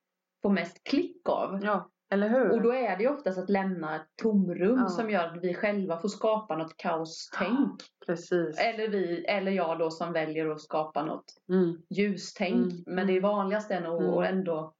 få 0.42 0.50
mest 0.50 0.84
klick 0.84 1.30
av. 1.30 1.60
Ja, 1.64 1.90
eller 2.14 2.30
hur? 2.30 2.52
Och 2.52 2.62
då 2.62 2.74
är 2.74 2.98
det 2.98 3.04
ju 3.04 3.10
oftast 3.10 3.38
att 3.40 3.50
lämna 3.50 3.96
ett 3.96 4.08
tomrum 4.22 4.80
Ja. 4.80 4.88
som 4.90 5.10
gör 5.10 5.28
att 5.28 5.44
vi 5.44 5.54
själva 5.54 5.98
får 5.98 6.10
skapa 6.10 6.58
något 6.58 6.78
kaostänk. 6.78 7.82
Precis. 8.06 8.60
Eller 8.60 8.88
vi, 8.88 9.26
eller 9.26 9.52
jag 9.52 9.80
då 9.80 9.92
som 9.92 10.14
väljer 10.14 10.50
att 10.50 10.62
skapa 10.62 11.06
något 11.06 11.26
Mm, 11.50 11.78
ljustänk. 11.90 12.72
Mm, 12.72 12.84
Men 12.88 13.08
det 13.08 13.18
är 13.18 13.22
vanligast 13.22 13.72
är 13.72 13.82
nog 13.82 14.02
Mm. 14.02 14.38
ändå 14.38 14.74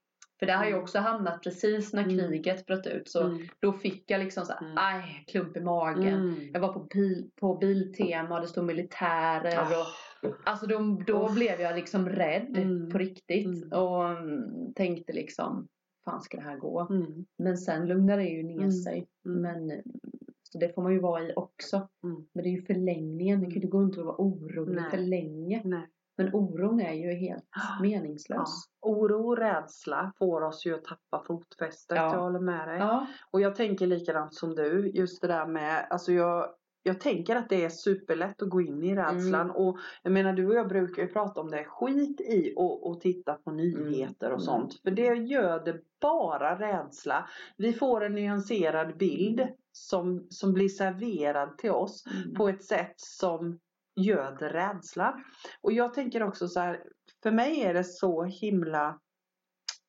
för 0.44 0.48
det 0.48 0.54
har 0.54 0.66
ju 0.66 0.70
Mm. 0.72 0.84
också 0.84 1.00
hamnat 1.00 1.44
precis 1.44 1.94
när 1.94 2.04
Mm. 2.04 2.18
kriget 2.18 2.66
bröt 2.66 2.88
ut. 2.88 3.10
Så 3.10 3.24
mm, 3.24 3.48
då 3.60 3.74
fick 3.74 4.12
jag 4.12 4.20
liksom 4.20 4.46
så 4.46 4.54
här, 4.54 4.74
aj, 4.76 5.24
klump 5.28 5.58
i 5.58 5.62
magen. 5.62 6.50
Jag 6.54 6.60
var 6.60 6.74
på, 6.74 6.80
bil, 6.80 7.30
på 7.40 7.56
Biltema 7.56 8.36
och 8.36 8.42
det 8.42 8.48
stod 8.48 8.66
militärer. 8.66 9.60
Och, 10.24 10.34
alltså 10.44 10.66
då, 10.68 10.98
då 11.08 11.26
Uff. 11.26 11.34
blev 11.36 11.62
jag 11.62 11.76
liksom 11.76 12.10
rädd 12.10 12.58
Mm. 12.58 12.90
på 12.90 12.98
riktigt. 12.98 13.46
Mm. 13.64 13.80
Och 13.80 14.16
tänkte 14.76 15.14
liksom, 15.14 15.68
fan 16.06 16.22
ska 16.22 16.38
det 16.38 16.44
här 16.44 16.58
gå? 16.58 16.88
Mm, 16.90 17.26
Men 17.38 17.58
sen 17.58 17.88
lugnade 17.88 18.22
det 18.22 18.30
ju 18.30 18.44
ner 18.44 18.72
sig. 18.72 19.08
Men, 19.24 19.72
så 20.44 20.58
det 20.58 20.76
får 20.76 20.82
man 20.82 20.94
ju 20.94 21.00
vara 21.00 21.24
i 21.24 21.34
också. 21.36 21.88
Men 22.34 22.44
det 22.44 22.50
är 22.50 22.52
ju 22.52 22.62
förlängningen. 22.62 23.40
Det 23.40 23.46
kan 23.46 23.52
ju 23.52 23.56
inte 23.56 23.68
gå 23.68 23.80
runt 23.80 23.98
och 23.98 24.06
vara 24.06 24.16
orolig 24.20 24.84
för 24.92 24.98
länge. 24.98 25.62
Nej. 25.66 25.88
Men 26.18 26.34
oron 26.36 26.80
är 26.80 26.94
ju 26.94 27.14
helt 27.14 27.46
Ja. 27.56 27.82
meningslös. 27.82 28.50
Oro 28.82 29.28
och 29.28 29.38
rädsla 29.38 30.14
får 30.20 30.42
oss 30.42 30.66
ju 30.66 30.76
att 30.76 30.84
tappa 30.84 31.24
fotfästet. 31.28 31.98
Ja. 31.98 32.14
Jag 32.14 32.22
håller 32.22 32.40
med 32.40 32.68
dig. 32.68 32.78
Ja. 32.80 33.08
Och 33.32 33.42
jag 33.42 33.56
tänker 33.56 33.88
likadant 33.88 34.34
som 34.36 34.56
du. 34.56 34.92
Just 34.94 35.22
det 35.22 35.28
där 35.28 35.46
med, 35.46 35.88
alltså 35.90 36.12
jag, 36.12 36.50
jag 36.84 37.00
tänker 37.00 37.36
att 37.36 37.50
det 37.50 37.66
är 37.66 37.70
superlätt 37.70 38.42
att 38.42 38.50
gå 38.50 38.62
in 38.62 38.84
i 38.84 38.96
rädslan. 38.96 39.42
Mm. 39.42 39.56
Och 39.56 39.78
jag 40.04 40.12
menar 40.14 40.34
du 40.34 40.48
och 40.48 40.56
jag 40.56 40.68
brukar 40.68 41.02
ju 41.02 41.08
prata 41.08 41.42
om 41.42 41.52
det. 41.52 41.64
Skit 41.64 42.22
i 42.22 42.54
och, 42.58 42.88
och 42.88 43.02
titta 43.02 43.34
på 43.34 43.52
nyheter 43.52 44.26
och 44.32 44.40
Mm. 44.40 44.40
sånt. 44.40 44.82
För 44.82 44.92
det 44.92 45.16
gör 45.16 45.66
det 45.66 45.80
bara 46.02 46.60
rädsla. 46.60 47.30
Vi 47.58 47.74
får 47.74 48.04
en 48.04 48.16
nyanserad 48.16 48.98
bild 48.98 49.48
som, 49.72 50.28
som 50.30 50.54
blir 50.54 50.70
serverad 50.70 51.58
till 51.58 51.72
oss 51.72 52.04
Mm. 52.08 52.34
på 52.36 52.50
ett 52.50 52.64
sätt 52.64 52.94
som 52.98 53.60
göder 53.96 54.50
rädslan. 54.50 55.24
Och 55.62 55.72
jag 55.72 55.94
tänker 55.94 56.24
också 56.24 56.48
så 56.48 56.60
här, 56.60 56.84
för 57.24 57.32
mig 57.32 57.62
är 57.62 57.74
det 57.74 57.84
så 57.84 58.24
himla, 58.24 59.00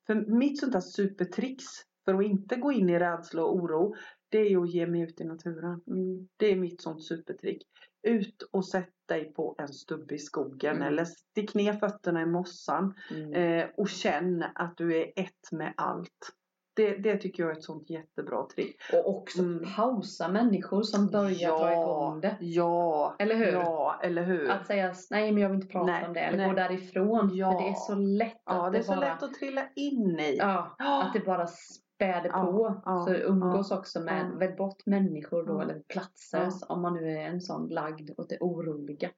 för 0.07 0.15
mitt 0.15 0.61
sånt 0.61 0.73
där 0.73 0.81
supertricks 0.81 1.65
för 2.05 2.15
att 2.15 2.25
inte 2.25 2.57
gå 2.57 2.73
in 2.73 2.91
i 2.91 2.99
rädsla 2.99 3.45
och 3.45 3.55
oro, 3.57 3.95
det 4.29 4.39
är 4.39 4.63
att 4.63 4.71
ge 4.71 4.87
mig 4.87 5.01
ut 5.01 5.21
i 5.21 5.25
naturen. 5.25 5.81
Mm. 5.87 6.29
Det 6.37 6.47
är 6.47 6.57
mitt 6.57 6.83
sånt 6.83 7.05
supertrick. 7.05 7.63
Ut 8.03 8.43
och 8.53 8.69
sätt 8.69 8.91
dig 9.09 9.33
på 9.35 9.55
en 9.59 9.69
stubbe 9.69 10.15
i 10.15 10.19
skogen 10.19 10.77
Mm. 10.77 10.89
eller 10.89 11.05
stick 11.05 11.55
ner 11.55 11.73
fötterna 11.73 12.23
i 12.23 12.27
mossan 12.27 12.95
Mm. 13.11 13.33
eh, 13.35 13.71
och 13.77 13.89
känn 13.89 14.45
att 14.55 14.77
du 14.77 14.97
är 14.97 15.13
ett 15.17 15.53
med 15.53 15.75
allt. 15.77 16.33
Det, 16.77 16.97
det 16.97 17.17
tycker 17.17 17.43
jag 17.43 17.53
är 17.53 17.57
ett 17.57 17.65
sånt 17.65 17.91
jättebra 17.91 18.47
trick. 18.55 18.77
Och 18.93 19.09
också 19.17 19.39
Mm. 19.43 19.65
pausa 19.77 20.29
människor 20.29 20.83
som 20.83 21.07
börjar 21.07 21.59
dra 21.59 21.73
igång 21.73 22.21
det. 22.21 22.37
Ja, 22.41 23.17
Eller 23.19 23.35
hur? 23.37 23.53
ja, 23.53 24.01
eller 24.03 24.23
hur? 24.25 24.51
Att 24.51 24.67
säga 24.67 24.95
nej 25.11 25.33
men 25.33 25.43
jag 25.43 25.49
vill 25.49 25.57
inte 25.57 25.69
prata 25.73 25.87
Nej, 25.93 26.07
om 26.07 26.13
det 26.13 26.21
eller 26.21 26.39
nej. 26.39 26.49
gå 26.49 26.55
därifrån. 26.55 27.31
Ja. 27.37 27.53
För 27.53 27.59
det 27.59 27.69
är 27.69 27.75
så 27.75 27.95
lätt 27.95 28.43
ja, 28.47 28.67
att 28.67 28.73
det 28.73 28.79
är 28.79 28.81
det, 28.81 28.85
så 28.87 28.91
bara, 28.93 29.01
lätt 29.01 29.23
att 29.23 29.35
trilla 29.35 29.63
in 29.77 30.21
i. 30.21 30.37
ja, 30.39 30.75
Ja. 30.79 31.03
att 31.03 31.13
det 31.13 31.21
bara 31.21 31.47
späder 31.95 32.29
Ja, 32.33 32.47
på. 32.47 32.83
ja, 32.85 33.05
så 33.07 33.15
umgås 33.15 33.71
också 33.71 34.01
med, 34.01 34.31
ja. 34.33 34.39
välj 34.39 34.57
bort 34.57 34.87
människor 34.87 35.47
då 35.47 35.53
Ja. 35.53 35.63
eller 35.63 35.81
platser 35.89 36.39
Ja. 36.61 36.67
om 36.69 36.83
man 36.83 36.95
nu 36.95 37.11
är 37.11 37.21
en 37.27 37.41
sån 37.41 37.69
lagd 37.69 38.11
åt 38.17 38.29
det 38.29 38.39
oroliga. 38.41 39.11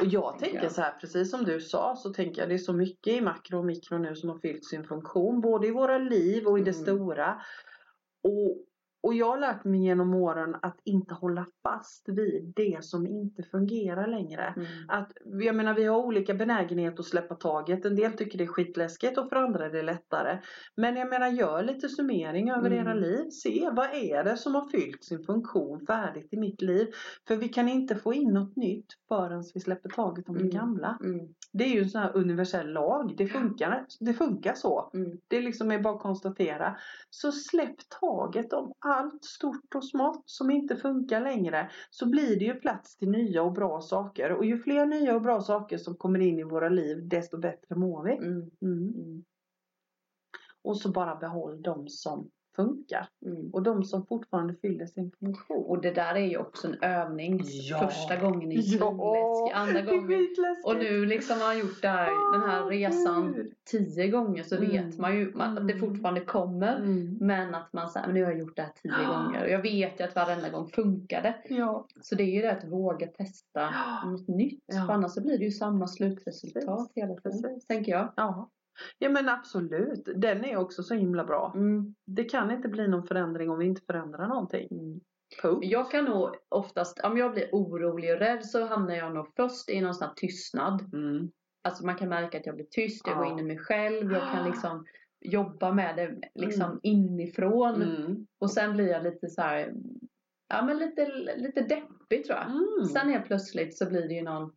Och 0.00 0.06
jag 0.06 0.32
tänker 0.32 0.46
tänker 0.46 0.62
jag. 0.62 0.72
så 0.72 0.80
här, 0.82 0.92
precis 1.00 1.30
som 1.30 1.44
du 1.44 1.60
sa, 1.60 1.96
så 1.96 2.12
tänker 2.12 2.42
jag 2.42 2.48
det 2.48 2.54
är 2.54 2.58
så 2.58 2.72
mycket 2.72 3.12
i 3.12 3.20
makro 3.20 3.58
och 3.58 3.64
mikro 3.64 3.98
nu 3.98 4.14
som 4.16 4.28
har 4.30 4.38
fyllt 4.38 4.64
sin 4.64 4.84
funktion, 4.84 5.40
både 5.40 5.66
i 5.66 5.70
våra 5.70 5.98
liv 5.98 6.46
och 6.46 6.58
i 6.58 6.62
det 6.62 6.70
Mm. 6.70 6.82
stora. 6.82 7.40
Och, 8.24 8.56
och 9.02 9.14
jag 9.14 9.26
har 9.30 9.38
lärt 9.38 9.64
mig 9.64 9.80
genom 9.84 10.14
åren 10.14 10.56
att 10.62 10.76
inte 10.84 11.14
hålla 11.14 11.46
fast 11.62 12.08
vid 12.08 12.52
det 12.56 12.84
som 12.84 13.06
inte 13.06 13.42
fungerar 13.42 14.06
längre. 14.06 14.54
Mm. 14.56 14.66
Att, 14.88 15.12
jag 15.24 15.56
menar 15.56 15.74
vi 15.74 15.84
har 15.84 15.98
olika 15.98 16.34
benägenhet 16.34 17.00
att 17.00 17.06
släppa 17.06 17.34
taget. 17.34 17.84
En 17.84 17.96
del 17.96 18.12
tycker 18.12 18.38
det 18.38 18.44
är 18.44 18.48
skitläskigt 18.48 19.18
och 19.18 19.28
för 19.28 19.36
andra 19.36 19.66
är 19.66 19.70
det 19.70 19.82
lättare. 19.82 20.38
Men 20.76 20.96
jag 20.96 21.08
menar 21.08 21.28
gör 21.28 21.62
lite 21.62 21.88
summering 21.88 22.50
över 22.50 22.70
Mm. 22.70 22.78
era 22.86 22.94
liv. 22.94 23.30
Se 23.30 23.70
vad 23.72 23.86
är 23.94 24.24
det 24.24 24.36
som 24.36 24.54
har 24.54 24.68
fyllt 24.68 25.04
sin 25.04 25.24
funktion 25.24 25.86
färdigt 25.86 26.28
i 26.32 26.36
mitt 26.36 26.62
liv. 26.62 26.86
För 27.28 27.36
vi 27.36 27.48
kan 27.48 27.68
inte 27.68 27.96
få 27.96 28.14
in 28.14 28.32
något 28.32 28.56
nytt 28.56 28.86
förrän 29.08 29.44
vi 29.54 29.60
släpper 29.60 29.88
taget 29.88 30.28
om 30.28 30.36
Mm. 30.36 30.48
det 30.48 30.56
gamla. 30.56 30.98
Mm. 31.04 31.28
Det 31.52 31.64
är 31.64 31.68
ju 31.68 31.80
en 31.82 31.90
sån 31.90 32.00
här 32.00 32.16
universell 32.16 32.72
lag. 32.72 33.14
Det 33.16 33.26
funkar, 33.26 33.86
det 34.00 34.14
funkar 34.14 34.54
så. 34.54 34.90
Mm. 34.94 35.18
Det 35.28 35.36
är 35.36 35.42
liksom 35.42 35.70
är 35.70 35.78
bara 35.78 35.94
att 35.94 36.02
konstatera. 36.02 36.76
Så 37.10 37.32
släpp 37.32 37.76
taget 38.00 38.52
om 38.52 38.72
allt 38.90 39.24
stort 39.24 39.74
och 39.74 39.84
smått 39.84 40.22
som 40.26 40.50
inte 40.50 40.76
funkar 40.76 41.20
längre. 41.20 41.70
Så 41.90 42.08
blir 42.08 42.38
det 42.38 42.44
ju 42.44 42.54
plats 42.54 42.96
till 42.96 43.10
nya 43.10 43.42
och 43.42 43.52
bra 43.52 43.80
saker. 43.80 44.32
Och 44.32 44.44
ju 44.44 44.58
fler 44.58 44.86
nya 44.86 45.14
och 45.14 45.22
bra 45.22 45.40
saker 45.40 45.78
som 45.78 45.96
kommer 45.96 46.18
in 46.20 46.38
i 46.38 46.44
våra 46.44 46.68
liv 46.68 47.08
desto 47.08 47.38
bättre 47.38 47.74
mår 47.74 48.04
vi. 48.04 48.12
Mm. 48.12 48.50
Mm. 48.62 48.94
Mm. 48.94 49.24
Och 50.62 50.78
så 50.80 50.90
bara 50.90 51.16
behåll 51.16 51.62
de 51.62 51.88
som 51.88 52.30
funkar. 52.64 53.08
Mm. 53.26 53.50
Och 53.52 53.62
de 53.62 53.84
som 53.84 54.06
fortfarande 54.06 54.54
fyller 54.54 54.86
sin 54.86 55.10
funktion. 55.20 55.64
Och 55.66 55.80
det 55.82 55.90
där 55.90 56.14
är 56.14 56.26
ju 56.26 56.36
också 56.38 56.68
en 56.68 56.82
övning. 56.82 57.40
Ja. 57.44 57.78
Första 57.88 58.16
gången 58.16 58.52
är 58.52 58.56
Ja. 58.78 59.50
andra 59.54 59.82
gången. 59.82 60.28
Och 60.64 60.76
nu 60.76 61.06
liksom 61.06 61.40
har 61.40 61.46
han 61.46 61.58
gjort 61.58 61.84
här, 61.84 62.38
den 62.40 62.50
här 62.50 62.64
resan 62.66 63.32
Gud. 63.32 63.52
tio 63.70 64.08
gånger 64.08 64.42
så 64.42 64.56
Mm. 64.56 64.70
vet 64.70 64.98
man 64.98 65.16
ju 65.16 65.32
att 65.40 65.54
det 65.56 65.72
Mm. 65.74 65.80
fortfarande 65.80 66.20
kommer. 66.20 66.76
Mm. 66.76 67.16
Men 67.20 67.54
att 67.54 67.72
man 67.72 67.88
säger, 67.90 68.06
men 68.06 68.14
nu 68.14 68.24
har 68.24 68.30
jag 68.30 68.40
gjort 68.40 68.56
det 68.56 68.62
här 68.62 68.72
tio 68.82 69.06
gånger. 69.06 69.42
Och 69.44 69.50
jag 69.50 69.62
vet 69.62 70.00
ju 70.00 70.04
att 70.04 70.14
varenda 70.14 70.48
gång 70.48 70.68
funkar 70.68 71.22
det. 71.22 71.54
Ja. 71.54 71.86
Så 72.02 72.14
det 72.14 72.22
är 72.22 72.34
ju 72.34 72.40
det 72.42 72.52
att 72.52 72.64
våga 72.64 73.06
testa 73.06 73.70
något 74.06 74.28
nytt. 74.28 74.64
Ja. 74.66 74.86
För 74.86 74.92
annars 74.92 75.12
så 75.12 75.22
blir 75.22 75.38
det 75.38 75.44
ju 75.44 75.50
samma 75.50 75.86
slutresultat 75.86 76.92
hela 76.94 77.14
tiden. 77.14 77.42
Precis. 77.42 77.66
Tänker 77.66 77.92
jag. 77.92 78.12
Ja. 78.16 78.50
Ja 78.98 79.08
men 79.08 79.28
absolut. 79.28 80.08
Den 80.16 80.44
är 80.44 80.56
också 80.56 80.82
så 80.82 80.94
himla 80.94 81.24
bra. 81.24 81.52
Mm. 81.56 81.94
Det 82.06 82.24
kan 82.24 82.50
inte 82.50 82.68
bli 82.68 82.88
någon 82.88 83.06
förändring 83.06 83.50
om 83.50 83.58
vi 83.58 83.66
inte 83.66 83.82
förändrar 83.86 84.28
någonting. 84.28 84.68
Mm. 84.70 85.00
Jag 85.62 85.90
kan 85.90 86.04
nog 86.04 86.28
oftast, 86.48 87.00
om 87.04 87.16
jag 87.18 87.32
blir 87.32 87.48
orolig 87.52 88.12
och 88.12 88.18
rädd 88.18 88.44
så 88.46 88.66
hamnar 88.66 88.94
jag 88.94 89.14
nog 89.14 89.26
först 89.36 89.70
i 89.70 89.80
någon 89.80 89.94
sån 89.94 90.06
här 90.08 90.14
tystnad. 90.14 90.94
Mm. 90.94 91.30
Alltså 91.64 91.86
man 91.86 91.96
kan 91.96 92.08
märka 92.08 92.38
att 92.38 92.46
jag 92.46 92.54
blir 92.54 92.66
tyst, 92.70 93.06
jag 93.06 93.16
Ja. 93.16 93.18
går 93.22 93.32
in 93.32 93.38
i 93.38 93.42
mig 93.42 93.58
själv, 93.58 94.12
jag 94.12 94.32
kan 94.32 94.44
liksom 94.50 94.84
jobba 95.20 95.72
med 95.72 95.96
det 95.96 96.28
liksom 96.34 96.62
Mm. 96.66 96.78
inifrån. 96.82 97.82
Mm. 97.82 98.26
Och 98.40 98.50
sen 98.50 98.72
blir 98.72 98.88
jag 98.88 99.02
lite 99.02 99.28
så 99.28 99.42
här, 99.42 99.74
ja 100.48 100.62
men 100.62 100.78
lite, 100.78 101.06
lite 101.36 101.60
deppig 101.60 102.24
tror 102.24 102.38
jag. 102.38 102.46
Mm. 102.50 102.84
Sen 102.84 103.08
helt 103.08 103.26
plötsligt 103.26 103.78
så 103.78 103.86
blir 103.88 104.08
det 104.08 104.14
ju 104.14 104.22
någon 104.22 104.52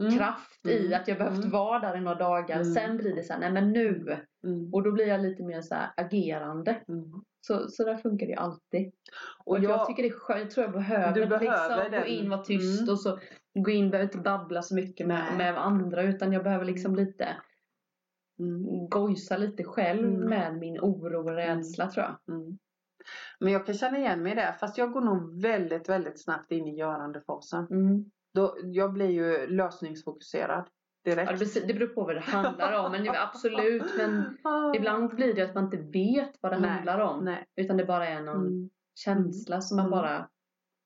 Mm. 0.00 0.12
kraft 0.18 0.66
i 0.66 0.86
Mm. 0.86 1.00
att 1.00 1.08
jag 1.08 1.18
behövt 1.18 1.38
Mm. 1.38 1.50
vara 1.50 1.78
där 1.78 1.96
i 1.96 2.00
några 2.00 2.18
dagar. 2.18 2.54
Mm. 2.60 2.74
Sen 2.74 2.96
blir 2.96 3.14
det 3.14 3.22
så 3.22 3.32
här, 3.32 3.40
nej 3.40 3.52
men 3.52 3.72
nu. 3.72 4.16
Mm. 4.44 4.74
Och 4.74 4.82
då 4.82 4.92
blir 4.92 5.06
jag 5.06 5.20
lite 5.20 5.42
mer 5.42 5.60
så 5.62 5.74
här 5.74 5.90
agerande. 5.96 6.70
Mm. 6.88 7.04
Så, 7.40 7.68
så 7.68 7.84
där 7.84 7.96
funkar 7.96 8.26
det 8.26 8.32
ju 8.32 8.38
alltid. 8.38 8.92
Och 9.44 9.56
Och 9.56 9.64
jag, 9.64 9.70
jag, 9.70 9.86
tycker 9.86 10.02
det 10.02 10.08
är 10.08 10.18
skönt, 10.18 10.40
jag 10.40 10.50
tror 10.50 10.64
jag 10.64 10.72
behöver, 10.72 11.14
Du 11.14 11.26
behöver 11.26 11.40
liksom 11.46 11.90
den. 11.90 12.00
gå 12.00 12.06
in, 12.06 12.30
vara 12.30 12.42
tyst 12.44 12.80
Mm. 12.80 12.92
och 12.92 13.00
så 13.00 13.18
gå 13.54 13.70
in, 13.70 13.90
behöver 13.90 14.08
inte 14.08 14.18
babbla 14.18 14.62
så 14.62 14.74
mycket 14.74 15.06
med, 15.06 15.36
med 15.36 15.58
andra 15.66 16.02
utan 16.02 16.32
jag 16.32 16.44
behöver 16.44 16.64
liksom 16.64 16.94
lite 16.94 17.28
mm. 18.38 18.88
gojsa 18.88 19.36
lite 19.36 19.64
själv 19.64 20.08
Mm. 20.08 20.28
med 20.28 20.58
min 20.58 20.78
oro 20.80 21.18
och 21.18 21.34
rädsla 21.36 21.86
tror 21.90 22.04
jag. 22.06 22.34
Mm. 22.36 22.58
Men 23.40 23.52
jag 23.52 23.66
kan 23.66 23.74
känna 23.74 23.98
igen 23.98 24.22
mig 24.22 24.32
i 24.32 24.34
det. 24.34 24.56
Fast 24.60 24.78
jag 24.78 24.92
går 24.92 25.00
nog 25.00 25.42
väldigt, 25.42 25.88
väldigt 25.88 26.22
snabbt 26.22 26.52
in 26.52 26.66
i 26.68 26.76
görandefasen. 26.76 27.66
Mm. 27.70 28.04
Då, 28.36 28.56
jag 28.62 28.92
blir 28.92 29.10
ju 29.10 29.46
lösningsfokuserad 29.46 30.64
Ja, 31.02 31.14
direkt. 31.14 31.30
det, 31.30 31.36
beror- 31.54 31.66
det 31.66 31.74
beror 31.74 31.86
på 31.88 32.04
vad 32.04 32.14
det 32.14 32.20
handlar 32.20 32.72
om. 32.84 32.92
Men 32.92 33.08
absolut, 33.08 33.96
men 33.96 34.38
ibland 34.76 35.14
blir 35.14 35.34
det 35.34 35.42
att 35.42 35.54
man 35.54 35.64
inte 35.64 35.76
vet 35.76 36.32
vad 36.40 36.52
det 36.52 36.58
Nej, 36.58 36.70
handlar 36.70 36.98
om. 36.98 37.24
Nej. 37.24 37.46
Utan 37.56 37.76
det 37.76 37.84
bara 37.84 38.08
är 38.08 38.22
någon 38.22 38.46
Mm. 38.46 38.70
känsla 38.98 39.60
som 39.60 39.76
man 39.76 39.86
Mm. 39.86 39.90
bara, 39.98 40.28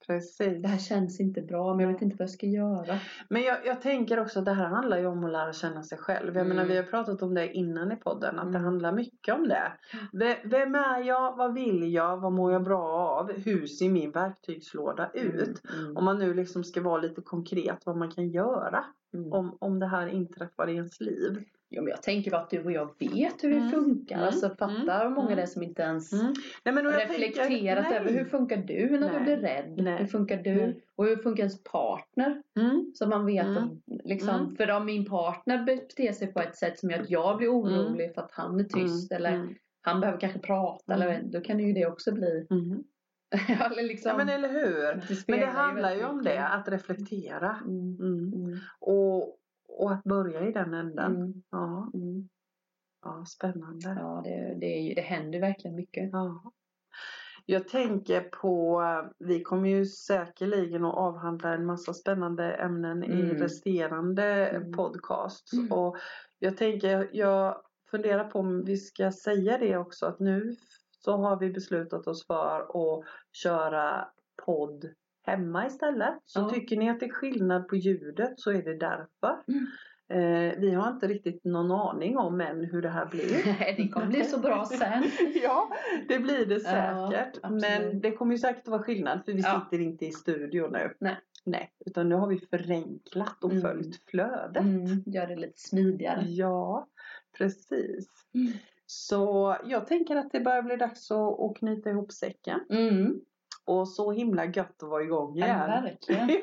Precis. 0.06 0.62
det 0.62 0.68
här 0.68 0.78
känns 0.78 1.20
inte 1.20 1.42
bra 1.42 1.74
men 1.74 1.86
jag 1.86 1.92
vet 1.92 2.02
inte 2.02 2.16
vad 2.18 2.22
jag 2.24 2.30
ska 2.30 2.46
göra. 2.46 2.98
Men 3.28 3.42
jag, 3.42 3.66
jag 3.66 3.82
tänker 3.82 4.20
också 4.20 4.38
att 4.38 4.44
det 4.44 4.52
här 4.52 4.66
handlar 4.66 4.98
ju 4.98 5.06
om 5.06 5.24
att 5.24 5.32
lära 5.32 5.52
känna 5.52 5.82
sig 5.82 5.98
själv. 5.98 6.26
Jag 6.36 6.46
Mm. 6.46 6.48
menar 6.56 6.68
vi 6.68 6.76
har 6.76 6.82
pratat 6.84 7.22
om 7.22 7.34
det 7.34 7.52
innan 7.52 7.92
i 7.92 7.96
podden. 7.96 8.38
Att 8.38 8.52
det 8.52 8.58
Mm. 8.58 8.64
handlar 8.64 8.92
mycket 8.92 9.34
om 9.34 9.48
det. 9.48 9.72
V- 10.12 10.36
Vem 10.44 10.74
är 10.74 11.02
jag? 11.02 11.36
Vad 11.36 11.54
vill 11.54 11.92
jag? 11.94 12.16
Vad 12.20 12.32
mår 12.32 12.52
jag 12.52 12.64
bra 12.64 12.82
av? 12.88 13.32
Hur 13.32 13.66
ser 13.66 13.88
min 13.88 14.10
verktygslåda 14.10 15.10
ut? 15.14 15.62
Mm. 15.78 15.96
Om 15.96 16.04
man 16.04 16.18
nu 16.18 16.34
liksom 16.34 16.64
ska 16.64 16.82
vara 16.82 17.00
lite 17.00 17.20
konkret 17.22 17.82
vad 17.86 17.96
man 17.96 18.10
kan 18.10 18.28
göra. 18.28 18.84
Mm. 19.14 19.32
Om, 19.32 19.56
om 19.60 19.78
det 19.78 19.86
här 19.86 20.06
inträffar 20.06 20.68
i 20.68 20.74
ens 20.74 21.00
liv. 21.00 21.44
Jo, 21.72 21.82
men 21.82 21.90
jag 21.90 22.02
tänker 22.02 22.30
bara 22.30 22.40
att 22.40 22.50
du 22.50 22.64
och 22.64 22.72
jag 22.72 22.90
vet 22.98 23.44
hur 23.44 23.48
vi 23.48 23.56
Mm. 23.56 23.70
funkar. 23.70 24.14
Mm. 24.16 24.26
Alltså 24.26 24.48
fatta 24.48 25.00
Mm. 25.02 25.12
många 25.14 25.26
Mm. 25.26 25.36
det 25.38 25.46
som 25.46 25.62
inte 25.62 25.82
ens 25.82 26.12
Mm. 26.12 26.34
Nej, 26.64 26.74
men 26.74 26.84
reflekterat 26.84 27.46
tänker- 27.84 28.00
över 28.00 28.12
hur 28.12 28.24
funkar 28.24 28.56
du 28.56 28.90
när 28.90 29.00
Nej. 29.00 29.10
du 29.18 29.24
blir 29.24 29.36
rädd? 29.36 29.74
Nej. 29.76 29.98
Hur 29.98 30.06
funkar 30.06 30.36
du? 30.42 30.80
Och 30.96 31.04
hur 31.06 31.16
funkar 31.16 31.42
ens 31.42 31.62
partner? 31.62 32.42
Mm. 32.60 32.92
Så 32.94 33.08
man 33.08 33.26
vet 33.26 33.46
att 33.46 33.70
liksom, 34.04 34.34
Mm. 34.40 34.56
för 34.56 34.70
om 34.70 34.86
min 34.86 35.04
partner 35.06 35.64
beter 35.64 36.12
sig 36.12 36.32
på 36.32 36.40
ett 36.40 36.56
sätt 36.56 36.78
som 36.78 36.90
gör 36.90 37.00
att 37.00 37.10
jag 37.10 37.36
blir 37.36 37.48
orolig 37.48 38.14
för 38.14 38.22
att 38.22 38.32
han 38.32 38.60
är 38.60 38.64
tyst 38.64 39.12
eller 39.12 39.48
han 39.82 40.00
behöver 40.00 40.20
kanske 40.20 40.38
prata 40.38 40.94
eller 40.94 41.22
då 41.24 41.40
kan 41.40 41.58
ju 41.60 41.72
det 41.72 41.86
också 41.86 42.12
bli 42.12 42.46
eller 43.48 43.82
liksom, 43.82 44.10
Ja 44.10 44.16
men 44.16 44.28
eller 44.28 44.48
hur. 44.48 44.82
det 45.08 45.28
Men 45.28 45.40
det 45.40 45.46
handlar 45.46 45.94
ju 45.94 46.04
om 46.04 46.16
mycket. 46.18 46.32
det. 46.32 46.46
Att 46.48 46.68
reflektera. 46.68 47.56
Mm. 47.66 47.96
Mm. 48.00 48.58
Och, 48.80 49.36
och 49.78 49.92
att 49.92 50.04
börja 50.04 50.48
i 50.48 50.52
den 50.52 50.74
änden. 50.74 51.16
Mm. 51.16 51.42
Ja, 51.50 51.90
Mm. 51.94 52.28
ja, 53.04 53.24
spännande. 53.26 53.96
Ja, 54.00 54.20
det, 54.24 54.56
det, 54.60 54.66
är 54.66 54.94
det 54.94 55.00
händer 55.00 55.40
verkligen 55.40 55.76
mycket. 55.76 56.10
Ja. 56.12 56.52
Jag 57.46 57.68
tänker 57.68 58.20
på, 58.20 58.82
vi 59.18 59.42
kommer 59.42 59.68
ju 59.68 59.86
säkerligen 59.86 60.84
att 60.84 60.94
avhandla 60.94 61.54
en 61.54 61.66
massa 61.66 61.94
spännande 61.94 62.52
ämnen 62.52 63.04
i 63.04 63.20
Mm. 63.20 63.36
resterande 63.36 64.46
Mm. 64.48 64.72
podcasts. 64.72 65.52
Mm. 65.52 65.72
Och 65.72 65.96
jag 66.38 66.56
tänker, 66.56 67.10
jag 67.12 67.62
funderar 67.90 68.24
på 68.24 68.38
om 68.38 68.64
vi 68.64 68.76
ska 68.76 69.12
säga 69.12 69.58
det 69.58 69.76
också 69.76 70.06
att 70.06 70.20
nu 70.20 70.56
så 71.04 71.16
har 71.16 71.38
vi 71.38 71.50
beslutat 71.50 72.06
oss 72.06 72.26
för 72.26 72.60
att 72.60 73.04
köra 73.32 74.08
podd 74.46 74.84
hemma 75.30 75.66
istället. 75.66 76.14
Så 76.24 76.40
Ja. 76.40 76.50
tycker 76.50 76.76
ni 76.76 76.90
att 76.90 77.00
det 77.00 77.06
är 77.06 77.10
skillnad 77.12 77.68
på 77.68 77.76
ljudet 77.76 78.32
så 78.40 78.50
är 78.50 78.62
det 78.62 78.76
därför. 78.76 79.42
Mm. 79.48 79.66
Eh, 80.08 80.54
vi 80.58 80.70
har 80.74 80.90
inte 80.90 81.06
riktigt 81.08 81.44
någon 81.44 81.72
aning 81.72 82.18
om 82.18 82.40
än 82.40 82.64
hur 82.64 82.82
det 82.82 82.88
här 82.88 83.06
blir. 83.06 83.44
Det 83.76 83.88
kommer 83.88 84.06
bli 84.06 84.24
så 84.24 84.40
bra 84.40 84.64
sen. 84.78 85.02
ja, 85.42 85.68
det 86.08 86.18
blir 86.18 86.46
det 86.46 86.54
Ja, 86.54 87.10
säkert. 87.10 87.38
absolut. 87.42 87.62
Men 87.62 88.00
det 88.00 88.12
kommer 88.12 88.32
ju 88.34 88.38
säkert 88.38 88.68
vara 88.68 88.82
skillnad 88.82 89.24
för 89.24 89.32
vi 89.32 89.40
Ja. 89.40 89.66
sitter 89.70 89.84
inte 89.84 90.06
i 90.06 90.12
studio 90.12 90.68
nu. 90.72 90.94
Nej. 91.00 91.16
Nej, 91.44 91.72
utan 91.86 92.08
nu 92.08 92.14
har 92.14 92.26
vi 92.26 92.38
förenklat 92.38 93.44
och 93.44 93.50
Mm. 93.50 93.62
följt 93.62 94.10
flödet. 94.10 94.62
Mm, 94.62 94.86
gör 95.06 95.26
det 95.26 95.36
lite 95.36 95.58
smidigare. 95.60 96.22
Ja, 96.26 96.86
precis. 97.38 98.08
Mm. 98.34 98.52
Så 98.86 99.56
jag 99.64 99.86
tänker 99.86 100.16
att 100.16 100.32
det 100.32 100.40
börjar 100.40 100.62
bli 100.62 100.76
dags 100.76 101.10
att, 101.10 101.40
att 101.40 101.56
knyta 101.56 101.90
ihop 101.90 102.12
säcken. 102.12 102.60
Mm. 102.70 103.20
Och 103.70 103.88
så 103.88 104.12
himla 104.12 104.44
gött 104.44 104.82
att 104.82 104.88
vara 104.88 105.02
igång 105.02 105.32
Ja, 105.36 105.46
igen. 105.46 105.58
verkligen. 105.68 106.26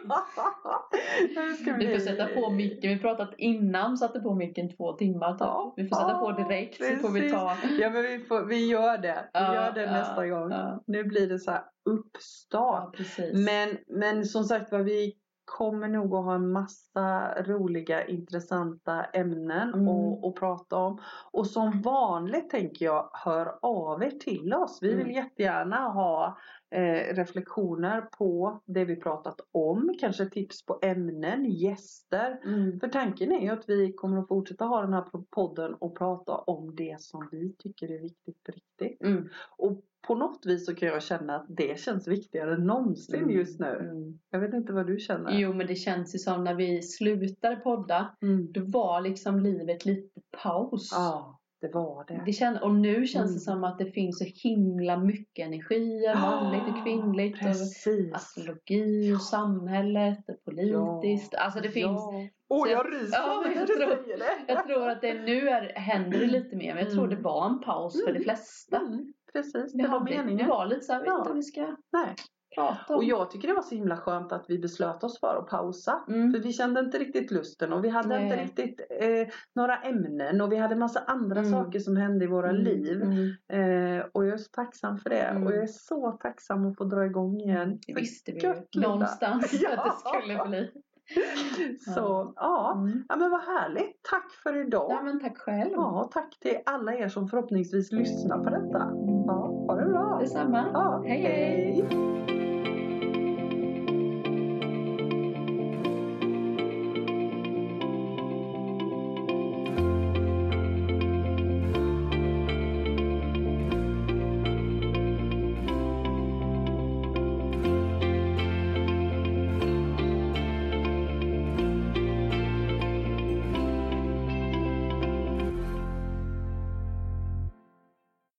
Det 1.35 1.53
ska 1.61 1.73
Vi 1.73 1.87
får 1.87 1.93
bli- 1.93 1.99
sätta 1.99 2.27
på 2.27 2.49
micken. 2.49 2.89
Vi 2.89 2.99
pratat 2.99 3.29
innan, 3.37 3.97
satte 3.97 4.19
på 4.19 4.33
micken 4.33 4.75
två 4.77 4.93
timmar 4.93 5.31
typ. 5.31 5.39
Ja. 5.39 5.73
Vi 5.77 5.87
får 5.87 5.95
sätta 5.95 6.17
på 6.19 6.35
Ja, 6.37 6.47
direkt 6.47 6.75
så 6.83 6.95
får 6.95 7.09
vi 7.13 7.29
ta. 7.31 7.51
Ja 7.79 7.89
men 7.89 8.03
vi, 8.03 8.19
får, 8.19 8.45
vi 8.45 8.67
gör 8.67 8.97
det. 8.97 9.29
Vi 9.33 9.39
Ja, 9.39 9.53
gör 9.55 9.71
det 9.71 9.81
ja, 9.83 9.91
nästa 9.91 10.27
gång. 10.27 10.51
ja. 10.51 10.83
Nu 10.87 11.03
blir 11.03 11.27
det 11.29 11.39
så 11.39 11.51
här 11.51 11.61
uppstart. 11.89 12.95
Ja. 13.17 13.23
Men, 13.33 13.77
men 13.87 14.25
som 14.25 14.43
sagt 14.43 14.71
var, 14.71 14.79
vi 14.79 15.13
kommer 15.57 15.87
nog 15.87 16.15
att 16.15 16.25
ha 16.25 16.35
en 16.35 16.51
massa 16.51 17.33
roliga 17.43 18.05
intressanta 18.05 19.03
ämnen 19.03 19.73
Mm. 19.73 19.87
att, 19.87 20.25
att 20.25 20.35
prata 20.35 20.75
om. 20.77 21.01
Och 21.31 21.47
som 21.47 21.81
vanligt 21.81 22.49
tänker 22.49 22.85
jag, 22.85 23.09
hör 23.13 23.55
av 23.61 24.03
er 24.03 24.09
till 24.11 24.53
oss. 24.53 24.79
Vi 24.81 24.87
vill 24.87 25.01
Mm. 25.05 25.15
jättegärna 25.15 25.77
ha 25.77 26.37
eh, 26.69 27.15
reflektioner 27.15 28.01
på 28.01 28.61
det 28.65 28.85
vi 28.85 28.95
pratat 28.95 29.39
om. 29.51 29.95
Kanske 29.99 30.25
tips 30.25 30.65
på 30.65 30.79
ämnen, 30.81 31.45
gäster. 31.45 32.39
Mm. 32.45 32.79
För 32.79 32.87
tanken 32.87 33.31
är 33.31 33.41
ju 33.41 33.49
att 33.49 33.69
vi 33.69 33.93
kommer 33.93 34.17
att 34.17 34.27
fortsätta 34.27 34.65
ha 34.65 34.81
den 34.81 34.93
här 34.93 35.05
podden 35.29 35.73
och 35.73 35.97
prata 35.97 36.35
om 36.35 36.75
det 36.75 37.01
som 37.01 37.29
vi 37.31 37.53
tycker 37.57 37.91
är 37.91 37.99
viktigt 37.99 38.43
på 38.43 38.51
riktigt. 38.51 39.01
Mm. 39.01 39.29
Och 39.57 39.81
på 40.07 40.15
något 40.15 40.45
vis 40.45 40.65
så 40.65 40.75
kan 40.75 40.87
jag 40.89 41.03
känna 41.03 41.35
att 41.35 41.45
det 41.49 41.79
känns 41.79 42.07
viktigare 42.07 42.53
än 42.53 42.67
någonsin 42.67 43.15
Mm. 43.15 43.29
just 43.29 43.59
nu. 43.59 43.67
Mm. 43.67 44.19
Jag 44.29 44.39
vet 44.39 44.53
inte 44.53 44.73
vad 44.73 44.87
du 44.87 44.99
känner. 44.99 45.39
Jo 45.39 45.53
men 45.53 45.67
det 45.67 45.75
känns 45.75 46.15
ju 46.15 46.19
som 46.19 46.43
när 46.43 46.55
vi 46.55 46.81
slutade 46.81 47.55
podda. 47.55 48.15
Mm. 48.21 48.51
Då 48.51 48.61
var 48.65 49.01
liksom 49.01 49.39
livet 49.39 49.85
lite 49.85 50.21
paus. 50.43 50.89
Ja, 50.93 51.39
det 51.61 51.67
var 51.73 52.05
det. 52.07 52.21
Det 52.25 52.31
känns, 52.33 52.61
och 52.61 52.75
nu 52.75 53.05
känns 53.07 53.45
det 53.45 53.51
Mm. 53.51 53.61
som 53.61 53.63
att 53.63 53.77
det 53.79 53.91
finns 53.91 54.17
så 54.19 54.25
himla 54.47 54.97
mycket 54.97 55.45
energier, 55.47 56.15
manligt 56.15 56.61
och 56.75 56.83
kvinnligt. 56.83 57.37
Och 57.45 58.15
astrologi 58.15 59.13
och 59.15 59.21
samhället 59.21 60.19
och 60.29 60.43
politiskt. 60.45 61.35
Alltså 61.35 61.59
det 61.59 61.69
finns, 61.69 61.85
Ja. 62.11 62.27
Åh, 62.49 62.63
Så 62.65 62.71
jag- 62.71 62.85
jag 62.85 62.93
ryser 62.93 63.17
Ja, 63.17 63.43
jag 63.55 63.67
tror- 63.67 64.17
det. 64.17 64.25
jag 64.53 64.67
tror 64.67 64.89
att 64.89 65.01
det 65.01 65.13
nu 65.13 65.49
är, 65.49 65.73
händer 65.79 66.19
det 66.19 66.25
lite 66.25 66.55
mer. 66.55 66.73
Men 66.73 66.83
jag 66.83 66.93
tror 66.93 67.03
Mm. 67.05 67.15
det 67.17 67.21
var 67.23 67.45
en 67.45 67.61
paus 67.61 68.03
för 68.05 68.13
de 68.13 68.19
flesta. 68.19 68.77
Mm, 68.77 69.13
precis, 69.33 69.75
Vi 69.75 69.81
det 69.83 69.87
var 69.89 70.03
meningen. 70.03 70.37
Vi 70.37 70.43
var 70.43 70.65
lite 70.65 70.81
såhär, 70.81 70.99
vet 70.99 71.07
Ja. 71.07 71.31
vi 71.33 71.43
ska 71.43 71.61
Nej. 71.93 72.15
Prata 72.55 72.93
om. 72.93 72.95
Och 72.97 73.03
jag 73.03 73.31
tycker 73.31 73.47
det 73.47 73.53
var 73.53 73.61
så 73.61 73.75
himla 73.75 73.97
skönt 73.97 74.31
att 74.31 74.45
vi 74.47 74.59
beslöt 74.59 75.03
oss 75.03 75.19
för 75.19 75.35
att 75.39 75.47
pausa. 75.49 76.03
Mm. 76.07 76.31
För 76.33 76.39
vi 76.39 76.53
kände 76.53 76.79
inte 76.79 76.97
riktigt 76.97 77.31
lusten 77.31 77.73
och 77.73 77.83
vi 77.85 77.89
hade 77.89 78.07
Nej. 78.09 78.23
inte 78.23 78.35
riktigt 78.43 78.81
eh, 78.89 79.27
några 79.55 79.77
ämnen 79.77 80.41
och 80.41 80.51
vi 80.51 80.57
hade 80.57 80.75
massa 80.75 80.99
andra 81.07 81.39
Mm. 81.39 81.51
saker 81.51 81.79
som 81.79 81.97
hände 81.97 82.25
i 82.25 82.27
våra 82.27 82.49
Mm, 82.49 82.61
liv. 82.63 83.01
mm. 83.01 83.97
Eh, 83.99 84.05
och 84.11 84.25
jag 84.25 84.33
är 84.33 84.37
så 84.37 84.49
tacksam 84.51 84.97
för 84.97 85.09
det. 85.09 85.21
Mm. 85.21 85.43
Och 85.47 85.51
jag 85.53 85.63
är 85.63 85.67
så 85.67 86.11
tacksam 86.11 86.65
att 86.65 86.77
få 86.77 86.83
dra 86.83 87.05
igång 87.05 87.39
igen. 87.39 87.79
Det 87.87 87.93
För 87.93 87.99
visste 88.01 88.31
vi 88.31 88.39
gött, 88.39 88.75
någonstans 88.75 89.53
Ja. 89.63 89.69
att 89.77 89.85
det 89.85 90.09
skulle 90.09 90.45
bli. 90.49 90.71
Så 91.95 92.33
ja. 92.35 92.73
Mm. 92.77 93.03
ja, 93.09 93.15
men 93.15 93.31
vad 93.31 93.41
härligt. 93.41 93.99
Tack 94.09 94.31
för 94.43 94.67
idag. 94.67 94.87
Ja 94.91 95.01
men 95.01 95.19
tack 95.19 95.37
själv. 95.37 95.71
Ja, 95.71 96.09
tack 96.13 96.39
till 96.39 96.57
alla 96.65 96.93
er 96.95 97.07
som 97.07 97.27
förhoppningsvis 97.27 97.91
lyssnar 97.91 98.37
på 98.43 98.49
detta. 98.49 98.91
Ja, 99.27 99.65
ha 99.67 99.75
det 99.75 99.85
bra. 99.85 100.17
Detsamma. 100.21 100.65
Ja, 100.73 101.03
hej. 101.07 101.21
hej. 101.21 102.36